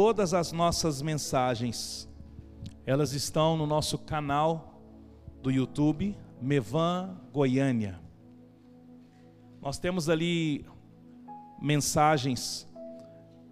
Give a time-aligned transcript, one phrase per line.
[0.00, 2.08] todas as nossas mensagens,
[2.86, 4.80] elas estão no nosso canal
[5.42, 7.98] do YouTube, Mevan Goiânia.
[9.60, 10.64] Nós temos ali
[11.60, 12.64] mensagens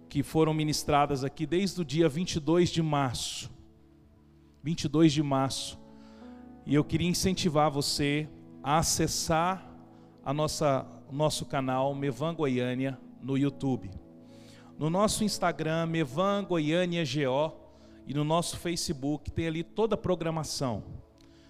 [0.07, 3.51] que foram ministradas aqui desde o dia 22 de março.
[4.63, 5.77] 22 de março.
[6.65, 8.25] E eu queria incentivar você
[8.63, 9.69] a acessar
[10.23, 13.91] a nossa, nosso canal Mevan Goiânia no YouTube.
[14.77, 17.51] No nosso Instagram, Mevan Goiânia GO,
[18.05, 20.83] e no nosso Facebook tem ali toda a programação.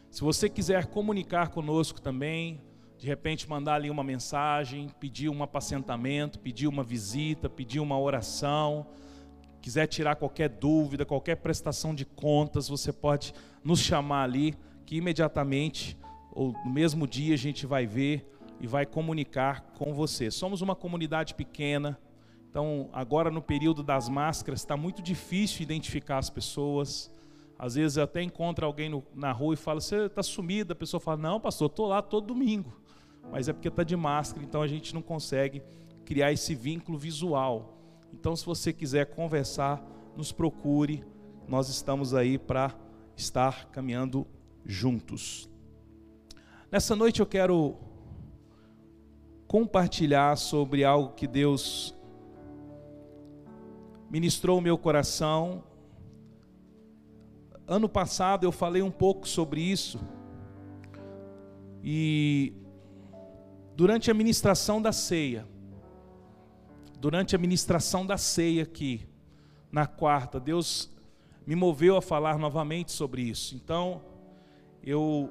[0.10, 2.62] Se você quiser comunicar conosco também,
[2.98, 8.88] de repente mandar ali uma mensagem, pedir um apacentamento, pedir uma visita, pedir uma oração,
[9.62, 15.98] quiser tirar qualquer dúvida, qualquer prestação de contas, você pode nos chamar ali, que imediatamente
[16.32, 18.26] ou no mesmo dia a gente vai ver
[18.62, 20.32] e vai comunicar com você.
[20.32, 22.00] Somos uma comunidade pequena,
[22.58, 27.12] então agora no período das máscaras está muito difícil identificar as pessoas.
[27.60, 30.74] Às vezes até encontro alguém no, na rua e falo, você está sumido?
[30.74, 32.74] A pessoa fala, não, pastor, estou lá todo domingo
[33.32, 35.62] mas é porque está de máscara, então a gente não consegue
[36.06, 37.78] criar esse vínculo visual.
[38.14, 39.84] Então, se você quiser conversar,
[40.16, 41.04] nos procure,
[41.48, 42.74] nós estamos aí para
[43.16, 44.26] estar caminhando
[44.66, 45.50] juntos.
[46.72, 47.76] Nessa noite eu quero
[49.48, 51.96] compartilhar sobre algo que Deus
[54.10, 55.64] ministrou o meu coração.
[57.68, 60.00] Ano passado eu falei um pouco sobre isso.
[61.84, 62.54] E
[63.76, 65.48] durante a ministração da ceia,
[67.00, 69.08] durante a ministração da ceia aqui,
[69.72, 70.90] na quarta, Deus
[71.46, 73.56] me moveu a falar novamente sobre isso.
[73.56, 74.02] Então,
[74.84, 75.30] eu,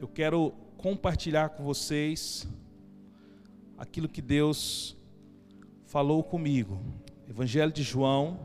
[0.00, 2.46] eu quero compartilhar com vocês
[3.78, 4.96] aquilo que Deus
[5.86, 6.80] falou comigo.
[7.28, 8.38] Evangelho de João,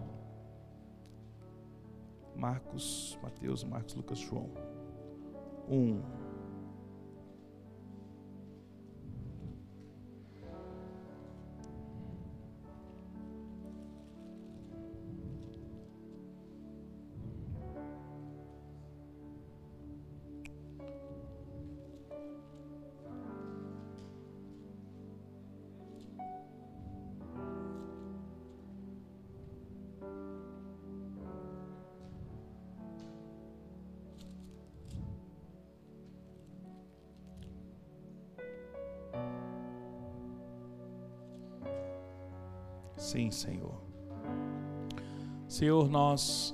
[2.35, 4.49] Marcos, Mateus, Marcos, Lucas, João.
[5.67, 5.75] 1.
[5.75, 6.18] Um.
[42.99, 43.81] Sim, Senhor.
[45.47, 46.53] Senhor, nós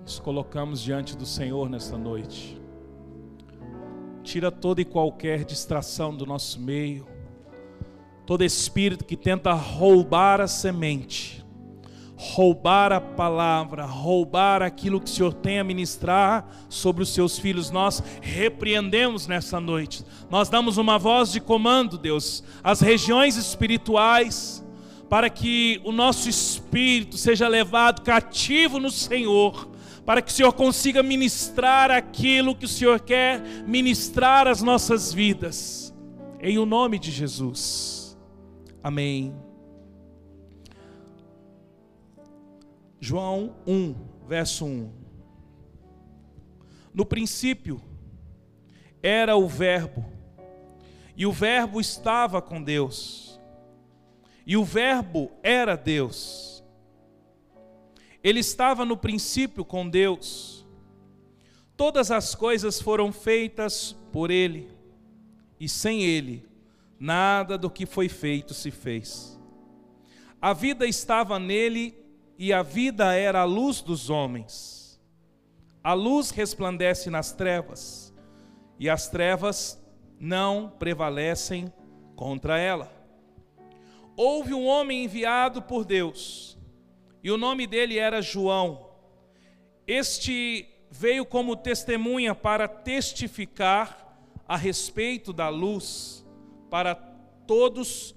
[0.00, 2.58] nos colocamos diante do Senhor nesta noite.
[4.22, 7.06] Tira toda e qualquer distração do nosso meio,
[8.24, 11.44] todo espírito que tenta roubar a semente,
[12.16, 17.70] roubar a palavra, roubar aquilo que o Senhor tem a ministrar sobre os seus filhos,
[17.70, 20.02] nós repreendemos nessa noite.
[20.30, 24.61] Nós damos uma voz de comando, Deus, às regiões espirituais
[25.12, 29.68] para que o nosso espírito seja levado cativo no Senhor,
[30.06, 35.94] para que o Senhor consiga ministrar aquilo que o Senhor quer ministrar às nossas vidas,
[36.40, 38.16] em o nome de Jesus.
[38.82, 39.36] Amém.
[42.98, 43.94] João 1,
[44.26, 44.90] verso 1.
[46.94, 47.82] No princípio
[49.02, 50.06] era o Verbo,
[51.14, 53.31] e o Verbo estava com Deus
[54.46, 56.62] e o Verbo era Deus.
[58.22, 60.66] Ele estava no princípio com Deus.
[61.76, 64.70] Todas as coisas foram feitas por Ele,
[65.58, 66.46] e sem Ele,
[66.98, 69.40] nada do que foi feito se fez.
[70.40, 71.96] A vida estava nele,
[72.38, 75.00] e a vida era a luz dos homens.
[75.82, 78.12] A luz resplandece nas trevas,
[78.78, 79.80] e as trevas
[80.18, 81.72] não prevalecem
[82.14, 83.01] contra ela
[84.16, 86.58] houve um homem enviado por Deus,
[87.22, 88.90] e o nome dele era João.
[89.86, 94.02] Este veio como testemunha para testificar
[94.46, 96.26] a respeito da luz,
[96.70, 96.94] para
[97.46, 98.14] todos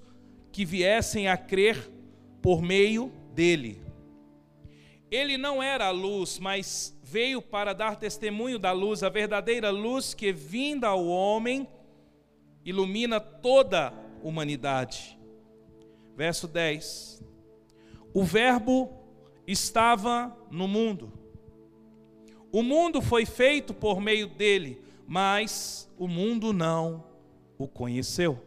[0.52, 1.90] que viessem a crer
[2.42, 3.82] por meio dele.
[5.10, 10.14] Ele não era a luz, mas veio para dar testemunho da luz, a verdadeira luz
[10.14, 11.68] que, vinda ao homem,
[12.64, 13.92] ilumina toda a
[14.26, 15.15] humanidade.
[16.16, 17.22] Verso 10:
[18.14, 18.90] O Verbo
[19.46, 21.12] estava no mundo,
[22.50, 27.04] o mundo foi feito por meio dele, mas o mundo não
[27.58, 28.42] o conheceu.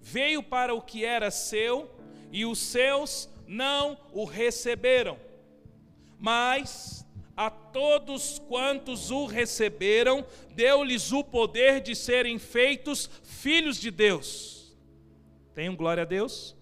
[0.00, 1.90] Veio para o que era seu,
[2.32, 5.18] e os seus não o receberam.
[6.18, 10.24] Mas a todos quantos o receberam,
[10.54, 14.55] deu-lhes o poder de serem feitos filhos de Deus.
[15.56, 16.54] Tenham glória a Deus?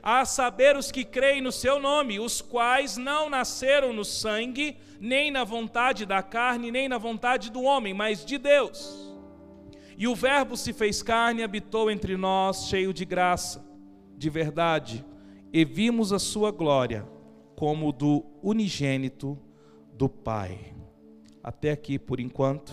[0.00, 5.32] A saber os que creem no seu nome, os quais não nasceram no sangue, nem
[5.32, 9.12] na vontade da carne, nem na vontade do homem, mas de Deus.
[9.98, 13.66] E o Verbo se fez carne e habitou entre nós, cheio de graça,
[14.16, 15.04] de verdade,
[15.52, 17.04] e vimos a sua glória
[17.56, 19.36] como do unigênito
[19.92, 20.72] do Pai.
[21.42, 22.72] Até aqui por enquanto.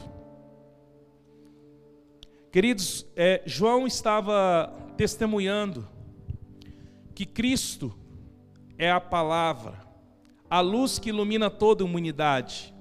[2.52, 5.88] Queridos, é, João estava testemunhando
[7.16, 7.98] que Cristo
[8.78, 9.80] é a palavra,
[10.50, 12.76] a luz que ilumina toda a humanidade.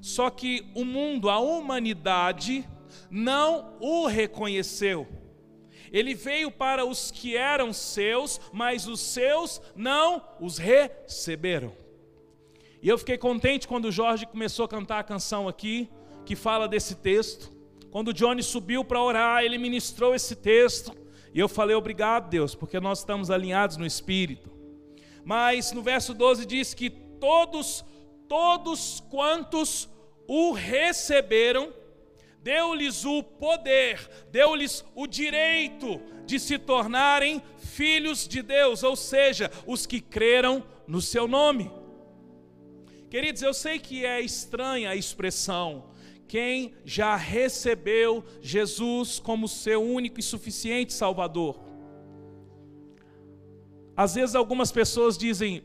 [0.00, 2.68] Só que o mundo, a humanidade,
[3.08, 5.06] não o reconheceu.
[5.92, 11.72] Ele veio para os que eram seus, mas os seus não os receberam.
[12.82, 15.88] E eu fiquei contente quando o Jorge começou a cantar a canção aqui,
[16.24, 17.52] que fala desse texto.
[17.92, 21.05] Quando o Johnny subiu para orar, ele ministrou esse texto.
[21.36, 24.50] E eu falei, obrigado, Deus, porque nós estamos alinhados no Espírito.
[25.22, 27.84] Mas no verso 12 diz que todos,
[28.26, 29.86] todos quantos
[30.26, 31.74] o receberam,
[32.42, 39.84] deu-lhes o poder, deu-lhes o direito de se tornarem filhos de Deus, ou seja, os
[39.84, 41.70] que creram no seu nome.
[43.10, 45.90] Queridos, eu sei que é estranha a expressão,
[46.28, 51.60] quem já recebeu Jesus como seu único e suficiente Salvador.
[53.96, 55.62] Às vezes algumas pessoas dizem,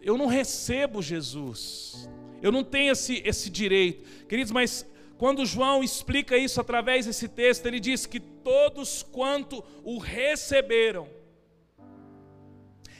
[0.00, 2.08] eu não recebo Jesus,
[2.42, 4.26] eu não tenho esse, esse direito.
[4.26, 4.86] Queridos, mas
[5.16, 11.08] quando João explica isso através desse texto, ele diz que todos quanto o receberam.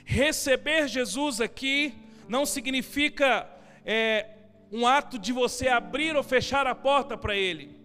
[0.05, 1.95] Receber Jesus aqui
[2.29, 3.49] não significa
[3.85, 4.38] é,
[4.71, 7.77] um ato de você abrir ou fechar a porta para Ele.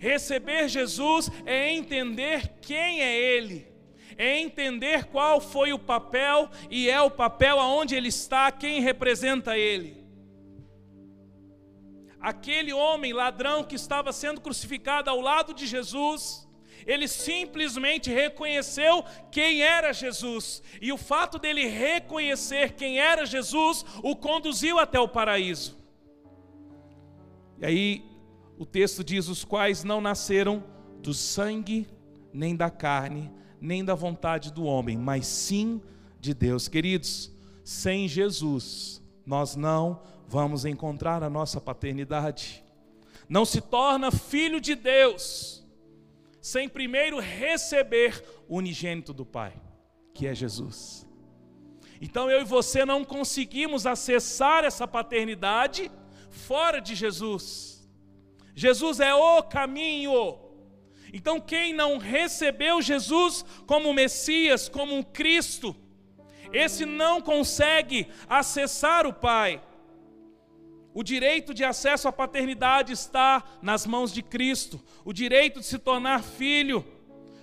[0.00, 3.66] Receber Jesus é entender quem é Ele,
[4.16, 9.56] é entender qual foi o papel e é o papel aonde Ele está, quem representa
[9.56, 10.02] Ele
[12.22, 16.48] aquele homem ladrão que estava sendo crucificado ao lado de Jesus,
[16.86, 24.14] ele simplesmente reconheceu quem era Jesus, e o fato dele reconhecer quem era Jesus o
[24.14, 25.81] conduziu até o paraíso.
[27.62, 28.04] E aí
[28.58, 30.64] o texto diz: os quais não nasceram
[31.00, 31.86] do sangue,
[32.32, 33.30] nem da carne,
[33.60, 35.80] nem da vontade do homem, mas sim
[36.18, 36.66] de Deus.
[36.66, 37.32] Queridos,
[37.62, 42.64] sem Jesus nós não vamos encontrar a nossa paternidade.
[43.28, 45.64] Não se torna filho de Deus
[46.40, 49.54] sem primeiro receber o unigênito do Pai,
[50.12, 51.06] que é Jesus.
[52.00, 55.88] Então eu e você não conseguimos acessar essa paternidade
[56.32, 57.88] fora de Jesus.
[58.54, 60.38] Jesus é o caminho.
[61.12, 65.76] Então quem não recebeu Jesus como Messias, como um Cristo,
[66.52, 69.62] esse não consegue acessar o Pai.
[70.94, 74.80] O direito de acesso à paternidade está nas mãos de Cristo.
[75.04, 76.84] O direito de se tornar filho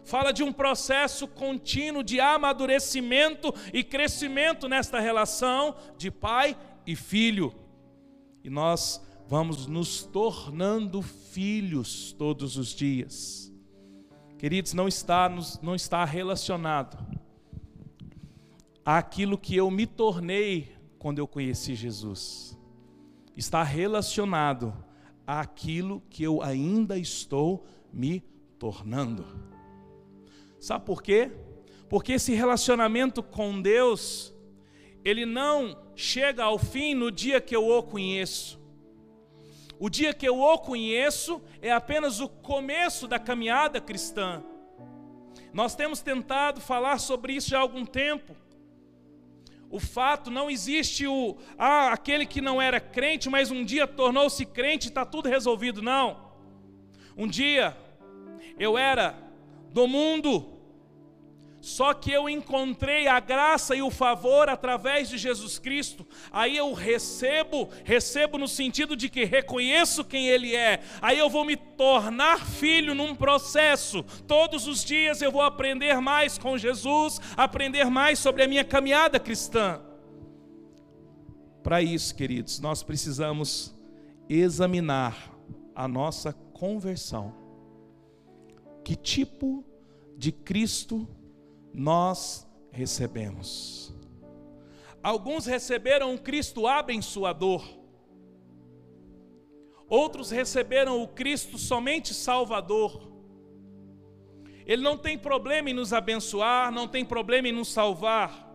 [0.04, 7.54] fala de um processo contínuo de amadurecimento e crescimento nesta relação de pai e filho.
[8.44, 13.54] E nós vamos nos tornando filhos todos os dias.
[14.38, 15.30] Queridos, não está,
[15.62, 16.98] não está relacionado
[18.86, 22.58] àquilo que eu me tornei quando eu conheci Jesus
[23.40, 24.74] está relacionado
[25.26, 28.22] àquilo que eu ainda estou me
[28.60, 29.26] tornando.
[30.60, 31.32] Sabe por quê?
[31.88, 34.34] Porque esse relacionamento com Deus,
[35.04, 38.60] ele não chega ao fim no dia que eu o conheço.
[39.80, 44.44] O dia que eu o conheço é apenas o começo da caminhada cristã.
[45.54, 48.36] Nós temos tentado falar sobre isso já há algum tempo.
[49.72, 54.46] O fato não existe o ah, aquele que não era crente, mas um dia tornou-se
[54.46, 55.82] crente está tudo resolvido.
[55.82, 56.30] Não.
[57.16, 57.78] Um dia
[58.58, 59.16] eu era
[59.72, 60.59] do mundo,
[61.62, 66.08] só que eu encontrei a graça e o favor através de Jesus Cristo.
[66.32, 70.82] Aí eu recebo, recebo no sentido de que reconheço quem Ele é.
[71.02, 74.04] Aí eu vou me tornar filho num processo.
[74.26, 79.20] Todos os dias eu vou aprender mais com Jesus, aprender mais sobre a minha caminhada
[79.20, 79.82] cristã.
[81.62, 83.76] Para isso, queridos, nós precisamos
[84.30, 85.36] examinar
[85.76, 87.34] a nossa conversão.
[88.84, 89.66] Que tipo
[90.18, 91.08] de Cristo
[91.74, 93.94] nós recebemos.
[95.02, 97.64] Alguns receberam o Cristo abençoador,
[99.88, 103.10] outros receberam o Cristo somente Salvador.
[104.66, 108.50] Ele não tem problema em nos abençoar, não tem problema em nos salvar,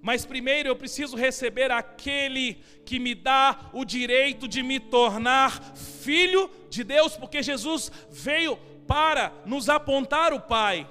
[0.00, 6.50] mas primeiro eu preciso receber aquele que me dá o direito de me tornar filho
[6.70, 8.56] de Deus, porque Jesus veio
[8.86, 10.88] para nos apontar o Pai.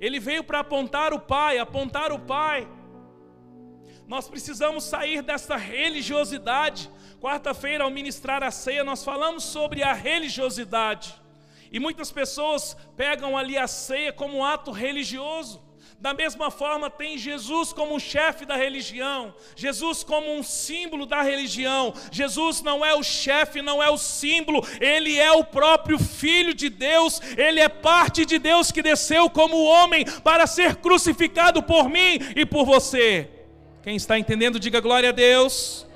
[0.00, 2.68] Ele veio para apontar o Pai, apontar o Pai.
[4.06, 6.90] Nós precisamos sair dessa religiosidade.
[7.20, 11.14] Quarta-feira, ao ministrar a ceia, nós falamos sobre a religiosidade.
[11.72, 15.63] E muitas pessoas pegam ali a ceia como um ato religioso.
[16.04, 21.94] Da mesma forma, tem Jesus como chefe da religião, Jesus como um símbolo da religião.
[22.12, 26.68] Jesus não é o chefe, não é o símbolo, ele é o próprio Filho de
[26.68, 32.18] Deus, ele é parte de Deus que desceu como homem para ser crucificado por mim
[32.36, 33.30] e por você.
[33.82, 35.86] Quem está entendendo, diga glória a Deus.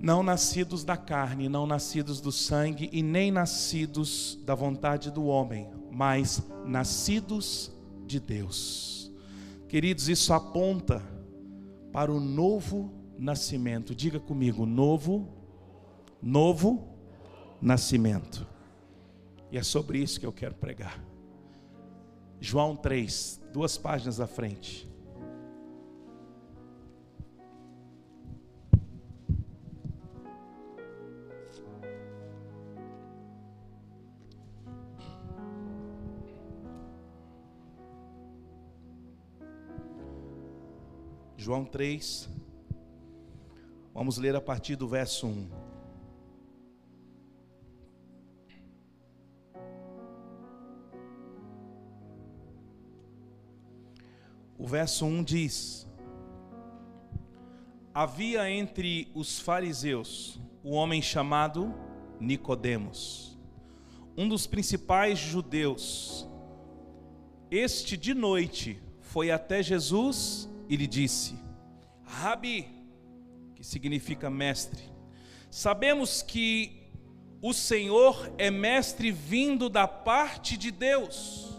[0.00, 5.68] Não nascidos da carne, não nascidos do sangue e nem nascidos da vontade do homem,
[5.98, 7.72] mas nascidos
[8.06, 9.10] de Deus.
[9.68, 11.02] Queridos, isso aponta
[11.92, 13.96] para o novo nascimento.
[13.96, 15.28] Diga comigo, novo,
[16.22, 16.88] novo
[17.60, 18.46] nascimento.
[19.50, 21.02] E é sobre isso que eu quero pregar.
[22.40, 24.87] João 3, duas páginas à frente.
[41.48, 42.28] João 3,
[43.94, 45.48] vamos ler a partir do verso 1.
[54.58, 55.88] O verso 1 diz:
[57.94, 61.74] Havia entre os fariseus um homem chamado
[62.20, 63.38] Nicodemos,
[64.14, 66.28] um dos principais judeus.
[67.50, 71.34] Este de noite foi até Jesus e lhe disse:
[72.04, 72.68] Rabi,
[73.54, 74.82] que significa mestre,
[75.50, 76.90] sabemos que
[77.40, 81.56] o Senhor é mestre vindo da parte de Deus,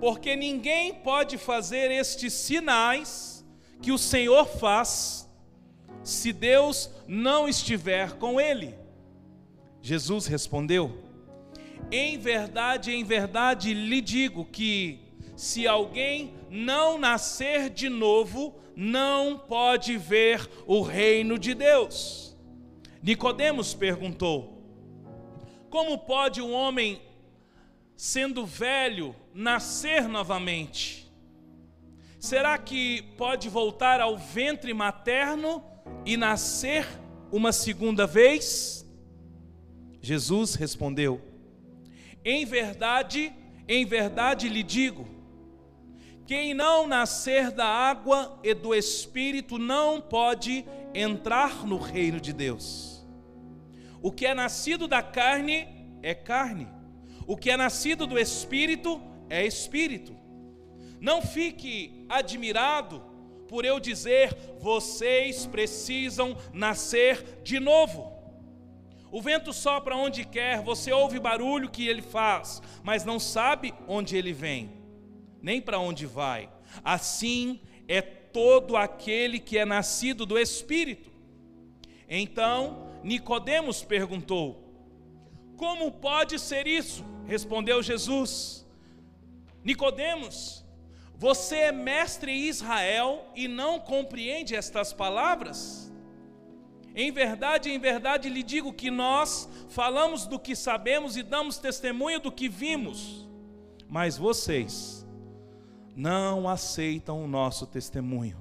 [0.00, 3.44] porque ninguém pode fazer estes sinais
[3.82, 5.28] que o Senhor faz
[6.02, 8.74] se Deus não estiver com ele.
[9.82, 10.96] Jesus respondeu:
[11.90, 15.07] Em verdade, em verdade lhe digo que
[15.38, 22.36] se alguém não nascer de novo, não pode ver o reino de Deus.
[23.00, 24.60] Nicodemos perguntou:
[25.70, 27.00] Como pode um homem
[27.96, 31.08] sendo velho nascer novamente?
[32.18, 35.62] Será que pode voltar ao ventre materno
[36.04, 36.84] e nascer
[37.30, 38.84] uma segunda vez?
[40.02, 41.20] Jesus respondeu:
[42.24, 43.32] Em verdade,
[43.68, 45.17] em verdade lhe digo,
[46.28, 53.02] quem não nascer da água e do espírito não pode entrar no reino de Deus.
[54.02, 55.66] O que é nascido da carne
[56.02, 56.68] é carne,
[57.26, 60.14] o que é nascido do espírito é espírito.
[61.00, 63.02] Não fique admirado
[63.48, 68.12] por eu dizer, vocês precisam nascer de novo.
[69.10, 74.14] O vento sopra onde quer, você ouve barulho que ele faz, mas não sabe onde
[74.14, 74.77] ele vem
[75.42, 76.48] nem para onde vai.
[76.84, 81.10] Assim é todo aquele que é nascido do Espírito.
[82.08, 84.64] Então Nicodemos perguntou:
[85.56, 87.04] Como pode ser isso?
[87.26, 88.66] Respondeu Jesus.
[89.64, 90.64] Nicodemos,
[91.14, 95.92] você é mestre em Israel e não compreende estas palavras?
[96.94, 102.18] Em verdade, em verdade lhe digo que nós falamos do que sabemos e damos testemunho
[102.18, 103.28] do que vimos,
[103.88, 104.97] mas vocês
[105.98, 108.36] não aceitam o nosso testemunho.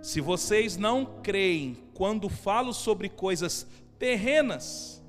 [0.00, 3.66] Se vocês não creem quando falo sobre coisas
[3.98, 5.02] terrenas,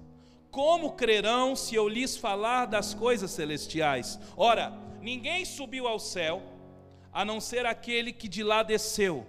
[0.50, 4.20] como crerão se eu lhes falar das coisas celestiais?
[4.36, 6.42] Ora, ninguém subiu ao céu,
[7.14, 9.24] a não ser aquele que de lá desceu,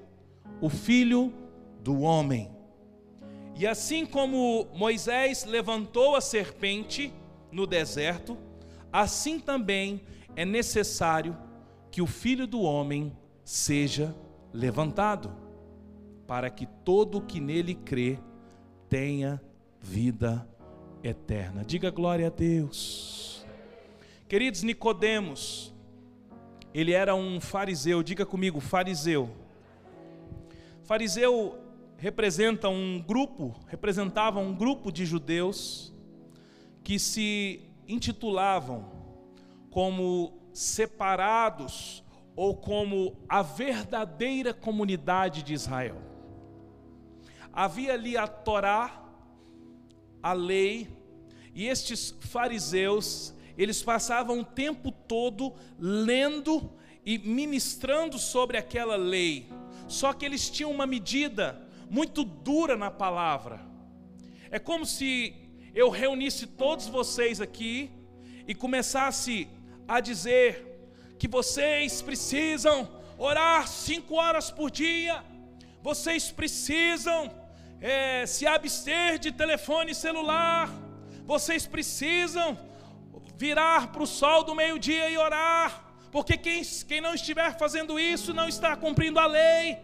[0.59, 1.35] o Filho
[1.81, 2.51] do Homem.
[3.55, 7.13] E assim como Moisés levantou a serpente
[7.51, 8.39] no deserto,
[8.91, 10.01] assim também
[10.35, 11.37] é necessário
[11.93, 13.13] que o filho do homem
[13.45, 14.17] seja
[14.51, 15.31] levantado,
[16.27, 18.19] para que todo o que nele crê
[18.89, 19.39] tenha
[19.79, 20.49] vida
[21.05, 21.63] eterna.
[21.63, 23.47] Diga glória a Deus.
[24.27, 25.75] Queridos Nicodemos,
[26.73, 29.29] ele era um fariseu, diga comigo, fariseu.
[30.85, 31.59] Fariseu
[31.99, 35.93] representa um grupo, representava um grupo de judeus
[36.83, 38.91] que se intitulavam
[39.71, 42.03] como separados
[42.35, 46.01] ou como a verdadeira comunidade de Israel.
[47.53, 49.03] Havia ali a Torá,
[50.23, 50.89] a lei,
[51.55, 56.73] e estes fariseus, eles passavam o tempo todo lendo
[57.05, 59.51] e ministrando sobre aquela lei.
[59.87, 63.61] Só que eles tinham uma medida muito dura na palavra.
[64.51, 65.35] É como se
[65.75, 67.91] eu reunisse todos vocês aqui
[68.47, 69.49] e começasse
[69.87, 70.73] a dizer
[71.19, 75.23] que vocês precisam orar cinco horas por dia,
[75.83, 77.31] vocês precisam
[77.81, 80.69] é, se abster de telefone celular,
[81.25, 82.59] vocês precisam
[83.37, 88.33] virar para o sol do meio-dia e orar, porque quem, quem não estiver fazendo isso
[88.33, 89.79] não está cumprindo a lei.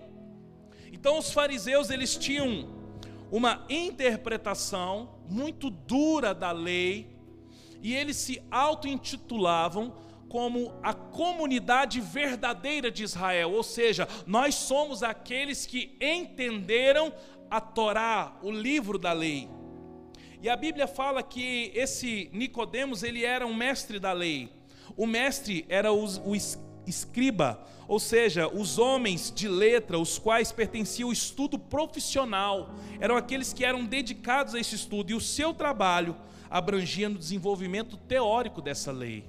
[0.92, 2.76] Então os fariseus eles tinham
[3.30, 7.17] uma interpretação muito dura da lei
[7.82, 9.94] e eles se auto-intitulavam
[10.28, 17.12] como a comunidade verdadeira de Israel, ou seja, nós somos aqueles que entenderam
[17.50, 19.48] a Torá, o livro da lei.
[20.40, 24.52] E a Bíblia fala que esse Nicodemos, ele era um mestre da lei.
[24.96, 26.36] O mestre era o, o
[26.86, 33.52] escriba, ou seja, os homens de letra, os quais pertenciam ao estudo profissional, eram aqueles
[33.52, 36.14] que eram dedicados a esse estudo, e o seu trabalho
[36.50, 39.24] abrangia no desenvolvimento teórico dessa lei.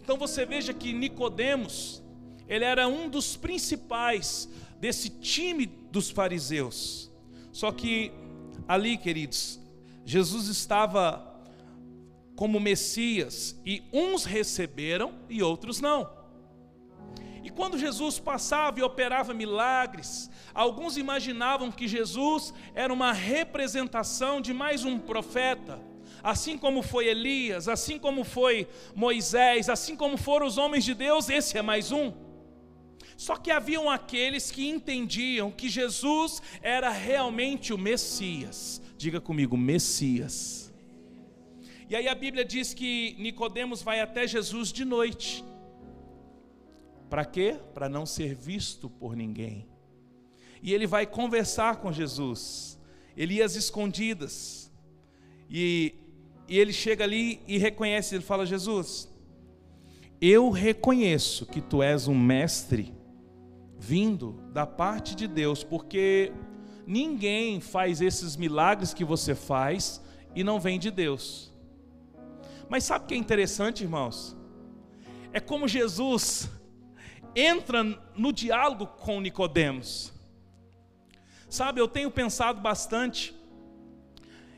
[0.00, 2.02] Então você veja que Nicodemos,
[2.48, 4.48] ele era um dos principais
[4.80, 7.10] desse time dos fariseus.
[7.52, 8.12] Só que
[8.66, 9.60] ali, queridos,
[10.04, 11.30] Jesus estava
[12.34, 16.10] como Messias e uns receberam e outros não.
[17.44, 24.52] E quando Jesus passava e operava milagres, alguns imaginavam que Jesus era uma representação de
[24.52, 25.80] mais um profeta,
[26.22, 31.28] assim como foi Elias, assim como foi Moisés, assim como foram os homens de Deus,
[31.28, 32.12] esse é mais um.
[33.16, 38.82] Só que haviam aqueles que entendiam que Jesus era realmente o Messias.
[38.96, 40.72] Diga comigo, Messias.
[41.88, 45.44] E aí a Bíblia diz que Nicodemos vai até Jesus de noite.
[47.10, 47.58] Para quê?
[47.74, 49.68] Para não ser visto por ninguém.
[50.62, 52.80] E ele vai conversar com Jesus.
[53.16, 54.72] Ele ia às escondidas.
[55.50, 55.94] E,
[56.52, 59.08] e ele chega ali e reconhece, ele fala: Jesus,
[60.20, 62.94] eu reconheço que tu és um mestre
[63.78, 66.30] vindo da parte de Deus, porque
[66.86, 70.02] ninguém faz esses milagres que você faz
[70.34, 71.50] e não vem de Deus.
[72.68, 74.36] Mas sabe o que é interessante, irmãos?
[75.32, 76.50] É como Jesus
[77.34, 77.82] entra
[78.14, 80.12] no diálogo com Nicodemos.
[81.48, 83.34] Sabe, eu tenho pensado bastante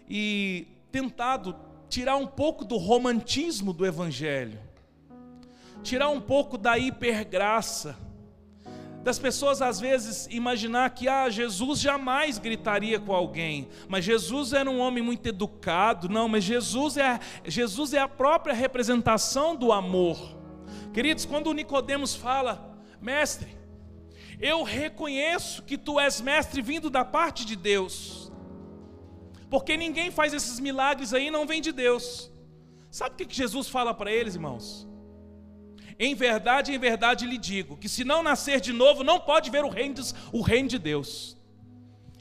[0.08, 1.63] e tentado
[1.94, 4.58] tirar um pouco do romantismo do evangelho.
[5.80, 7.96] Tirar um pouco da hipergraça
[9.04, 14.68] das pessoas às vezes imaginar que ah, Jesus jamais gritaria com alguém, mas Jesus era
[14.68, 16.08] um homem muito educado.
[16.08, 20.18] Não, mas Jesus é, Jesus é a própria representação do amor.
[20.92, 23.56] Queridos, quando Nicodemos fala, mestre,
[24.40, 28.23] eu reconheço que tu és mestre vindo da parte de Deus.
[29.54, 32.28] Porque ninguém faz esses milagres aí não vem de Deus.
[32.90, 34.84] Sabe o que Jesus fala para eles, irmãos?
[35.96, 39.64] Em verdade, em verdade lhe digo, que se não nascer de novo, não pode ver
[39.64, 41.36] o reino de, o reino de Deus.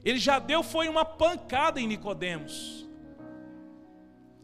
[0.05, 2.87] Ele já deu foi uma pancada em Nicodemos.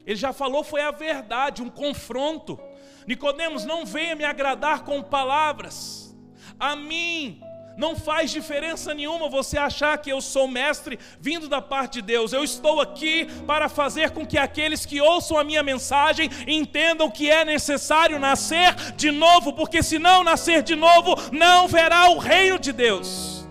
[0.04, 2.60] Ele já falou foi a verdade, um confronto.
[3.06, 6.18] Nicodemos, não venha me agradar com palavras.
[6.60, 7.40] A mim
[7.80, 12.34] não faz diferença nenhuma você achar que eu sou mestre vindo da parte de Deus.
[12.34, 17.32] Eu estou aqui para fazer com que aqueles que ouçam a minha mensagem entendam que
[17.32, 22.60] é necessário nascer de novo, porque se não nascer de novo, não verá o reino
[22.60, 23.48] de Deus.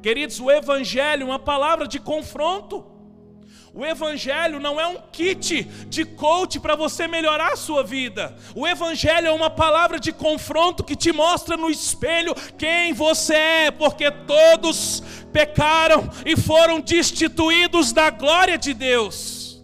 [0.00, 2.93] Queridos, o Evangelho é uma palavra de confronto.
[3.76, 8.36] O Evangelho não é um kit de coach para você melhorar a sua vida.
[8.54, 13.70] O Evangelho é uma palavra de confronto que te mostra no espelho quem você é,
[13.72, 19.60] porque todos pecaram e foram destituídos da glória de Deus.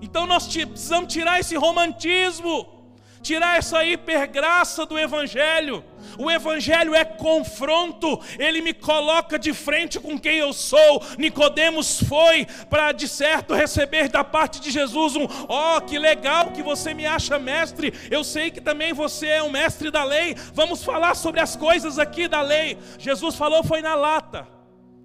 [0.00, 2.78] Então nós precisamos tirar esse romantismo.
[3.20, 5.84] tirar essa hipergraça do Evangelho.
[6.18, 11.00] O Evangelho é confronto, ele me coloca de frente com quem eu sou.
[11.16, 16.50] Nicodemos foi para de certo receber da parte de Jesus um: ó, oh, que legal
[16.50, 17.92] que você me acha mestre.
[18.10, 20.34] Eu sei que também você é um mestre da lei.
[20.52, 22.76] Vamos falar sobre as coisas aqui da lei.
[22.98, 24.46] Jesus falou, foi na lata.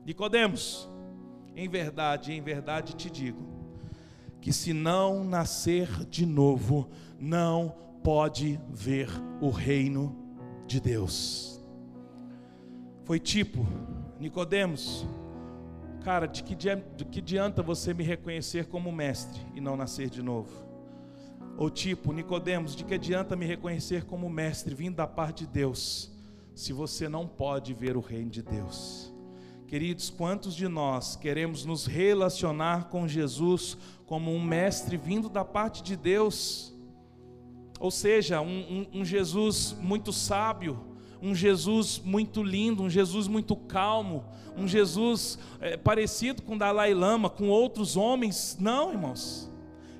[0.05, 0.89] Nicodemos,
[1.55, 3.47] em verdade, em verdade te digo,
[4.41, 10.22] que se não nascer de novo, não pode ver o reino
[10.67, 11.63] de Deus.
[13.03, 13.65] Foi tipo,
[14.19, 15.05] Nicodemos,
[16.03, 20.21] cara, de que, de que adianta você me reconhecer como mestre e não nascer de
[20.21, 20.51] novo?
[21.57, 26.11] Ou tipo, Nicodemos, de que adianta me reconhecer como mestre vindo da parte de Deus,
[26.55, 29.13] se você não pode ver o reino de Deus?
[29.67, 35.81] Queridos, quantos de nós queremos nos relacionar com Jesus como um mestre vindo da parte
[35.81, 36.72] de Deus?
[37.83, 40.79] Ou seja, um, um, um Jesus muito sábio,
[41.21, 44.23] um Jesus muito lindo, um Jesus muito calmo,
[44.55, 48.55] um Jesus é, parecido com Dalai Lama, com outros homens.
[48.57, 49.51] Não, irmãos.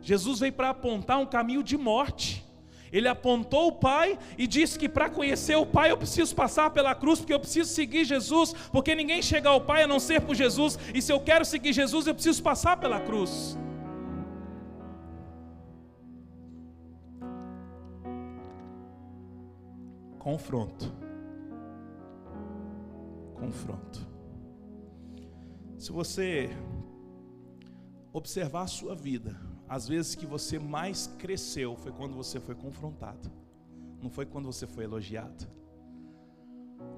[0.02, 2.46] Jesus veio para apontar um caminho de morte.
[2.90, 6.96] Ele apontou o Pai e disse que para conhecer o Pai eu preciso passar pela
[6.96, 10.36] cruz, porque eu preciso seguir Jesus, porque ninguém chega ao Pai a não ser por
[10.36, 13.58] Jesus, e se eu quero seguir Jesus eu preciso passar pela cruz.
[20.24, 20.90] Confronto.
[23.36, 24.08] Confronto.
[25.78, 26.50] Se você
[28.14, 33.30] observar a sua vida, as vezes que você mais cresceu foi quando você foi confrontado,
[34.02, 35.46] não foi quando você foi elogiado,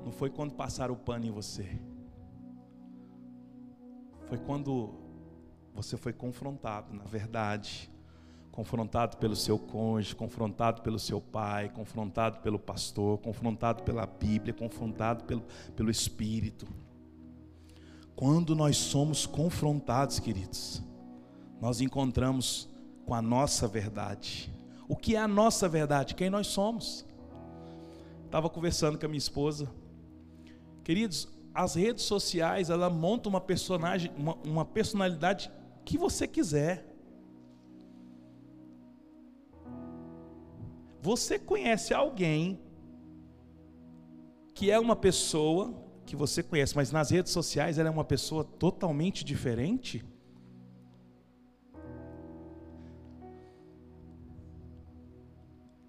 [0.04, 1.82] não foi quando passaram o pano em você,
[4.28, 4.94] foi quando
[5.74, 7.90] você foi confrontado, na verdade,
[8.56, 15.26] confrontado pelo seu cônjuge, confrontado pelo seu pai, confrontado pelo pastor, confrontado pela Bíblia, confrontado
[15.26, 15.44] pelo,
[15.76, 16.66] pelo Espírito.
[18.16, 20.82] Quando nós somos confrontados, queridos,
[21.60, 22.70] nós encontramos
[23.06, 24.50] com a nossa verdade.
[24.88, 26.16] O que é a nossa verdade?
[26.16, 27.06] Quem nós somos?
[28.24, 29.70] Estava conversando com a minha esposa.
[30.82, 35.52] Queridos, as redes sociais, ela monta uma personagem, uma, uma personalidade
[35.84, 36.95] que você quiser.
[41.06, 42.60] Você conhece alguém
[44.56, 45.72] que é uma pessoa
[46.04, 50.04] que você conhece, mas nas redes sociais ela é uma pessoa totalmente diferente?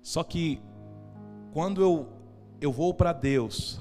[0.02, 0.60] Só que
[1.50, 2.12] quando eu
[2.60, 3.80] eu vou para Deus,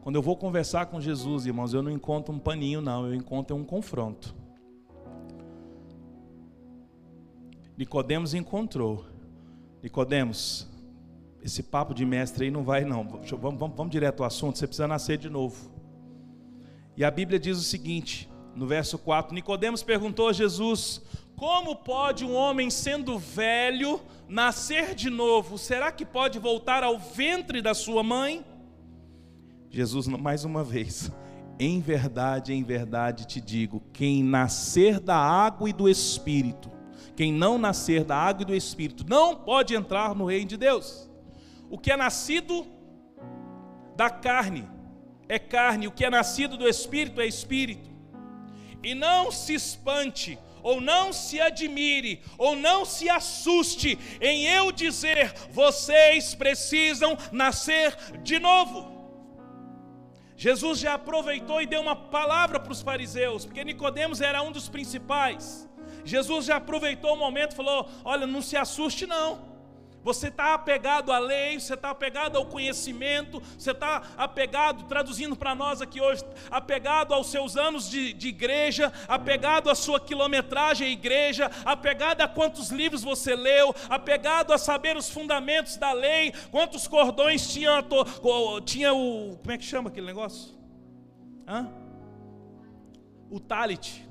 [0.00, 3.54] quando eu vou conversar com Jesus, irmãos, eu não encontro um paninho não, eu encontro
[3.54, 4.34] um confronto.
[7.76, 9.15] Nicodemos encontrou.
[9.82, 10.68] Nicodemos,
[11.42, 13.04] esse papo de mestre aí não vai não.
[13.04, 15.70] Vamos, vamos, vamos direto ao assunto, você precisa nascer de novo.
[16.96, 21.02] E a Bíblia diz o seguinte, no verso 4, Nicodemos perguntou a Jesus:
[21.36, 25.58] Como pode um homem sendo velho nascer de novo?
[25.58, 28.44] Será que pode voltar ao ventre da sua mãe?
[29.70, 31.12] Jesus, mais uma vez,
[31.58, 36.75] em verdade, em verdade te digo: quem nascer da água e do espírito
[37.16, 41.10] quem não nascer da água e do espírito não pode entrar no reino de Deus.
[41.70, 42.66] O que é nascido
[43.96, 44.68] da carne
[45.28, 47.90] é carne, o que é nascido do espírito é espírito.
[48.82, 55.32] E não se espante, ou não se admire, ou não se assuste em eu dizer:
[55.50, 58.94] vocês precisam nascer de novo.
[60.36, 64.68] Jesus já aproveitou e deu uma palavra para os fariseus, porque Nicodemos era um dos
[64.68, 65.66] principais.
[66.06, 69.56] Jesus já aproveitou o momento e falou: Olha, não se assuste, não.
[70.06, 75.52] Você está apegado à lei, você está apegado ao conhecimento, você está apegado, traduzindo para
[75.52, 80.90] nós aqui hoje, apegado aos seus anos de, de, igreja, apegado à sua quilometragem à
[80.92, 86.86] igreja, apegado a quantos livros você leu, apegado a saber os fundamentos da lei, quantos
[86.86, 87.84] cordões tinha,
[88.64, 89.36] tinha o.
[89.38, 90.56] Como é que chama aquele negócio?
[91.48, 91.68] Hã?
[93.28, 94.05] O talit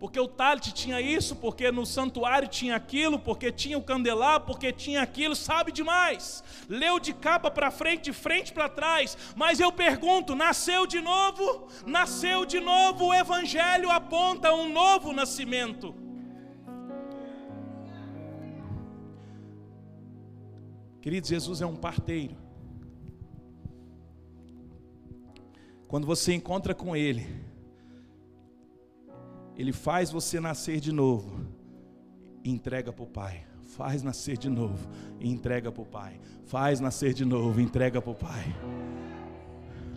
[0.00, 4.72] porque o talit tinha isso, porque no santuário tinha aquilo, porque tinha o candelabro, porque
[4.72, 6.42] tinha aquilo, sabe demais.
[6.70, 9.16] Leu de capa para frente, de frente para trás.
[9.36, 11.68] Mas eu pergunto: nasceu de novo?
[11.84, 15.94] Nasceu de novo, o Evangelho aponta um novo nascimento.
[21.02, 22.38] Queridos, Jesus é um parteiro.
[25.86, 27.49] Quando você encontra com Ele,
[29.56, 31.46] ele faz você nascer de novo
[32.44, 33.46] e entrega para o Pai.
[33.76, 34.88] faz nascer de novo
[35.20, 36.20] e entrega para o Pai.
[36.46, 38.56] Faz nascer de novo e entrega para o Pai.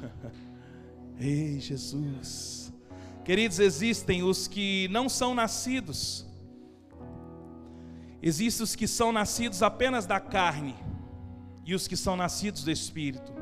[1.19, 2.71] Ei, Jesus.
[3.25, 6.27] Queridos, existem os que não são nascidos,
[8.21, 10.75] existem os que são nascidos apenas da carne
[11.65, 13.33] e os que são nascidos do Espírito.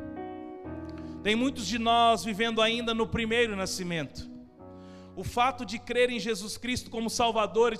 [1.24, 4.31] Tem muitos de nós vivendo ainda no primeiro nascimento.
[5.16, 7.74] O fato de crer em Jesus Cristo como Salvador,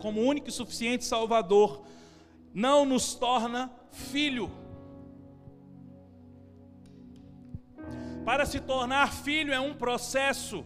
[0.00, 1.84] como único e suficiente Salvador,
[2.54, 4.50] não nos torna filho.
[8.24, 10.64] Para se tornar filho é um processo,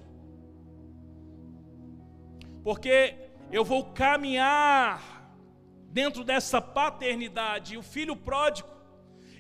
[2.63, 3.15] porque
[3.51, 5.01] eu vou caminhar
[5.91, 7.77] dentro dessa paternidade.
[7.77, 8.69] O filho pródigo,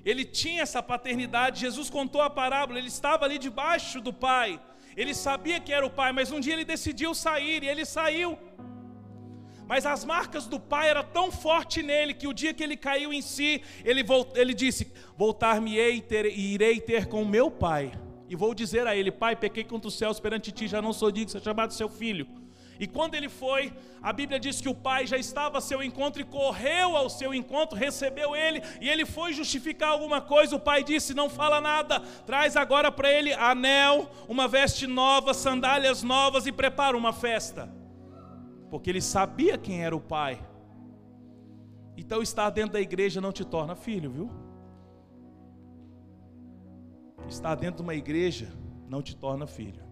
[0.04, 1.60] ele tinha essa paternidade.
[1.60, 4.60] Jesus contou a parábola, ele estava ali debaixo do pai
[4.96, 8.38] ele sabia que era o pai, mas um dia ele decidiu sair e ele saiu.
[9.68, 13.12] Mas as marcas do pai eram tão fortes nele que o dia que ele caiu
[13.12, 14.04] em si, ele,
[14.34, 17.92] ele disse: Voltar-me-ei e irei ter com meu pai.
[18.28, 21.10] E vou dizer a ele: Pai, pequei contra os céus perante ti, já não sou
[21.10, 22.45] digno de ser chamado seu filho.
[22.78, 26.20] E quando ele foi, a Bíblia diz que o pai já estava a seu encontro
[26.20, 30.56] e correu ao seu encontro, recebeu ele e ele foi justificar alguma coisa.
[30.56, 36.02] O pai disse: Não fala nada, traz agora para ele anel, uma veste nova, sandálias
[36.02, 37.72] novas e prepara uma festa.
[38.70, 40.38] Porque ele sabia quem era o pai.
[41.96, 44.30] Então, estar dentro da igreja não te torna filho, viu?
[47.26, 48.52] Estar dentro de uma igreja
[48.86, 49.82] não te torna filho.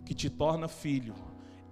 [0.00, 1.14] O que te torna filho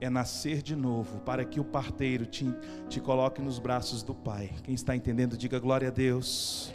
[0.01, 2.47] é nascer de novo, para que o parteiro te,
[2.89, 4.51] te coloque nos braços do Pai.
[4.63, 6.73] Quem está entendendo, diga glória a Deus.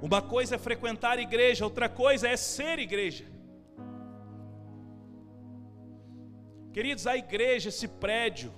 [0.00, 3.24] Uma coisa é frequentar igreja, outra coisa é ser igreja.
[6.72, 8.52] Queridos, a igreja, esse prédio,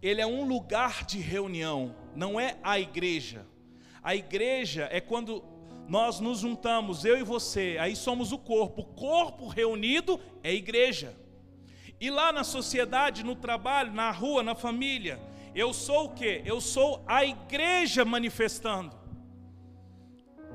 [0.00, 3.44] ele é um lugar de reunião, não é a igreja.
[4.00, 5.44] A igreja é quando
[5.88, 8.82] nós nos juntamos, eu e você, aí somos o corpo.
[8.82, 11.21] O corpo reunido é igreja.
[12.02, 15.20] E lá na sociedade, no trabalho, na rua, na família,
[15.54, 16.42] eu sou o que?
[16.44, 18.92] Eu sou a igreja manifestando.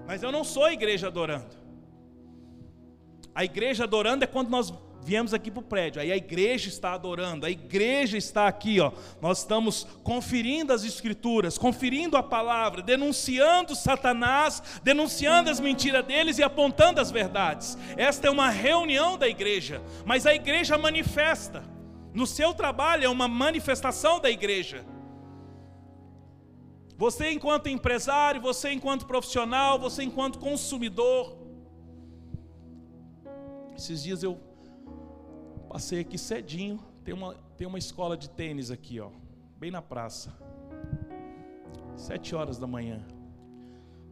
[0.06, 1.56] Mas eu não sou a igreja adorando.
[3.34, 6.94] A igreja adorando é quando nós viemos aqui para o prédio, aí a igreja está
[6.94, 8.92] adorando, a igreja está aqui, ó.
[9.22, 16.44] Nós estamos conferindo as escrituras, conferindo a palavra, denunciando Satanás, denunciando as mentiras deles e
[16.44, 17.78] apontando as verdades.
[17.96, 21.64] Esta é uma reunião da igreja, mas a igreja manifesta.
[22.14, 24.86] No seu trabalho é uma manifestação da igreja.
[26.98, 31.38] Você enquanto empresário, você enquanto profissional, você enquanto consumidor.
[33.78, 34.47] Esses dias eu
[35.78, 39.12] Passei aqui cedinho, tem uma, tem uma escola de tênis aqui, ó,
[39.60, 40.36] bem na praça.
[41.96, 43.06] Sete horas da manhã.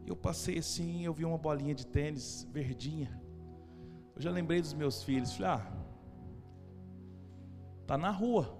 [0.06, 3.20] Eu passei assim, eu vi uma bolinha de tênis verdinha.
[4.14, 5.34] Eu já lembrei dos meus filhos.
[5.34, 5.72] Falei, ah,
[7.84, 8.56] tá na rua.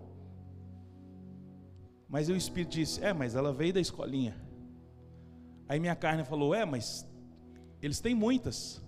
[2.08, 4.34] Mas o Espírito disse, é, mas ela veio da escolinha.
[5.68, 7.06] Aí minha carne falou, é, mas
[7.80, 8.84] eles têm muitas.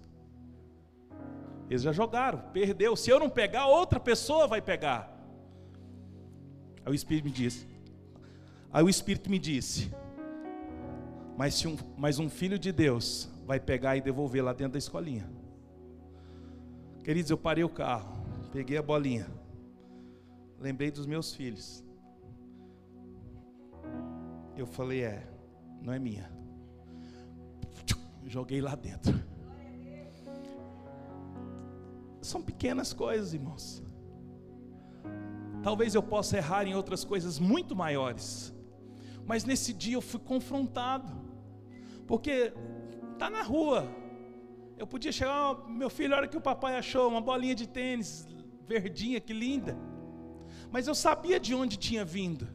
[1.68, 2.96] Eles já jogaram, perdeu.
[2.96, 5.14] Se eu não pegar, outra pessoa vai pegar.
[6.84, 7.68] Aí o Espírito me disse.
[8.72, 9.92] Aí o Espírito me disse.
[11.36, 14.78] Mas, se um, mas um filho de Deus vai pegar e devolver lá dentro da
[14.78, 15.30] escolinha.
[17.04, 18.12] Queridos, eu parei o carro,
[18.52, 19.26] peguei a bolinha,
[20.58, 21.84] lembrei dos meus filhos.
[24.56, 25.26] Eu falei, é,
[25.80, 26.30] não é minha.
[28.26, 29.18] Joguei lá dentro.
[32.20, 33.82] São pequenas coisas, irmãos.
[35.62, 38.54] Talvez eu possa errar em outras coisas muito maiores.
[39.26, 41.12] Mas nesse dia eu fui confrontado.
[42.06, 42.52] Porque
[43.18, 43.86] tá na rua.
[44.76, 48.26] Eu podia chegar, oh, meu filho, olha que o papai achou uma bolinha de tênis
[48.68, 49.76] verdinha, que linda.
[50.70, 52.46] Mas eu sabia de onde tinha vindo.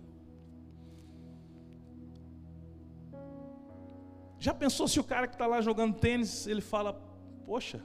[4.38, 6.94] Já pensou se o cara que está lá jogando tênis, ele fala,
[7.46, 7.82] poxa,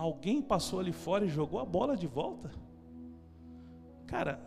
[0.00, 2.50] alguém passou ali fora e jogou a bola de volta?
[4.06, 4.40] Cara,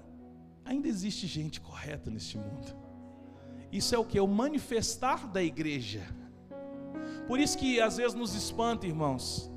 [0.66, 2.76] ainda existe gente correta neste mundo.
[3.72, 4.20] Isso é o que?
[4.20, 6.04] O manifestar da igreja.
[7.28, 9.52] Por isso que às vezes nos espanta, irmãos,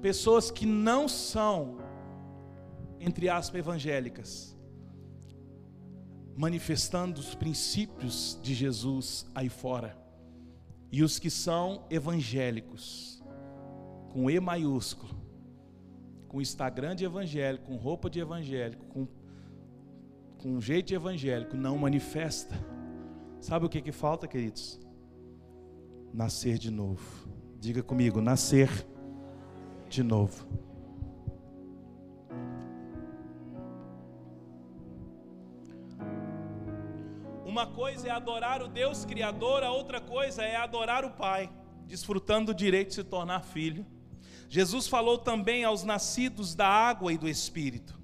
[0.00, 1.78] pessoas que não são,
[3.00, 4.56] entre aspas, evangélicas,
[6.36, 9.98] manifestando os princípios de Jesus aí fora,
[10.92, 13.20] e os que são evangélicos,
[14.12, 15.23] com E maiúsculo,
[16.34, 19.06] com Instagram de evangélico, com roupa de evangélico, com,
[20.36, 22.56] com jeito de evangélico, não manifesta.
[23.40, 24.80] Sabe o que, que falta, queridos?
[26.12, 27.28] Nascer de novo.
[27.60, 28.68] Diga comigo, nascer
[29.88, 30.44] de novo.
[37.46, 41.48] Uma coisa é adorar o Deus Criador, a outra coisa é adorar o Pai,
[41.86, 43.86] desfrutando do direito de se tornar filho.
[44.48, 47.98] Jesus falou também aos nascidos da água e do Espírito.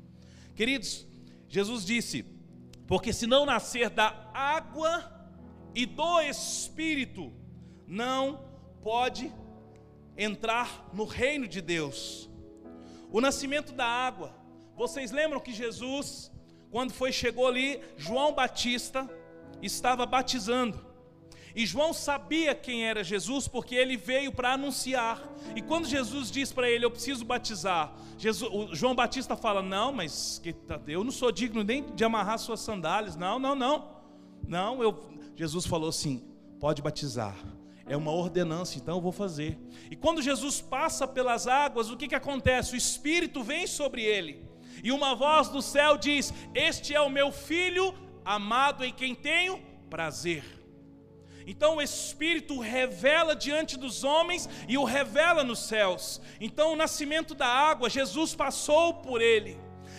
[0.54, 1.06] Queridos,
[1.48, 2.24] Jesus disse:
[2.86, 5.28] Porque se não nascer da água
[5.74, 7.32] e do Espírito,
[7.86, 8.44] não
[8.82, 9.32] pode
[10.16, 12.28] entrar no reino de Deus.
[13.10, 14.34] O nascimento da água.
[14.76, 16.32] Vocês lembram que Jesus,
[16.70, 19.08] quando foi chegou ali, João Batista
[19.60, 20.89] estava batizando.
[21.54, 25.22] E João sabia quem era Jesus porque ele veio para anunciar.
[25.56, 30.42] E quando Jesus diz para ele, eu preciso batizar, Jesus, João Batista fala: Não, mas
[30.86, 33.16] eu não sou digno nem de amarrar suas sandálias.
[33.16, 33.88] Não, não, não.
[34.46, 36.22] Não, eu, Jesus falou assim:
[36.60, 37.34] Pode batizar.
[37.86, 39.58] É uma ordenança, então eu vou fazer.
[39.90, 42.74] E quando Jesus passa pelas águas, o que, que acontece?
[42.74, 44.44] O Espírito vem sobre ele.
[44.84, 49.60] E uma voz do céu diz: Este é o meu filho amado em quem tenho
[49.88, 50.59] prazer.
[51.46, 56.20] Então o Espírito revela diante dos homens e o revela nos céus.
[56.40, 59.58] Então o nascimento da água, Jesus passou por ele.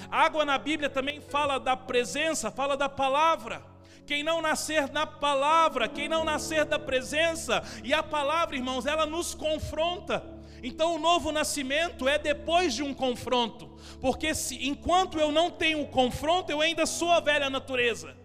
[0.10, 3.64] A água na Bíblia também fala da presença, fala da palavra.
[4.06, 9.06] Quem não nascer na palavra, quem não nascer da presença, e a palavra, irmãos, ela
[9.06, 10.24] nos confronta.
[10.64, 13.68] Então o novo nascimento é depois de um confronto,
[14.00, 18.16] porque se enquanto eu não tenho o confronto, eu ainda sou a velha natureza.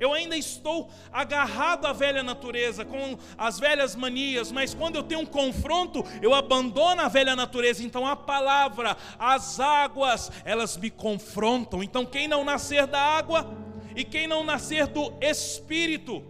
[0.00, 5.20] Eu ainda estou agarrado à velha natureza, com as velhas manias, mas quando eu tenho
[5.20, 7.84] um confronto, eu abandono a velha natureza.
[7.84, 11.82] Então a palavra, as águas, elas me confrontam.
[11.82, 13.46] Então quem não nascer da água
[13.94, 16.22] e quem não nascer do espírito,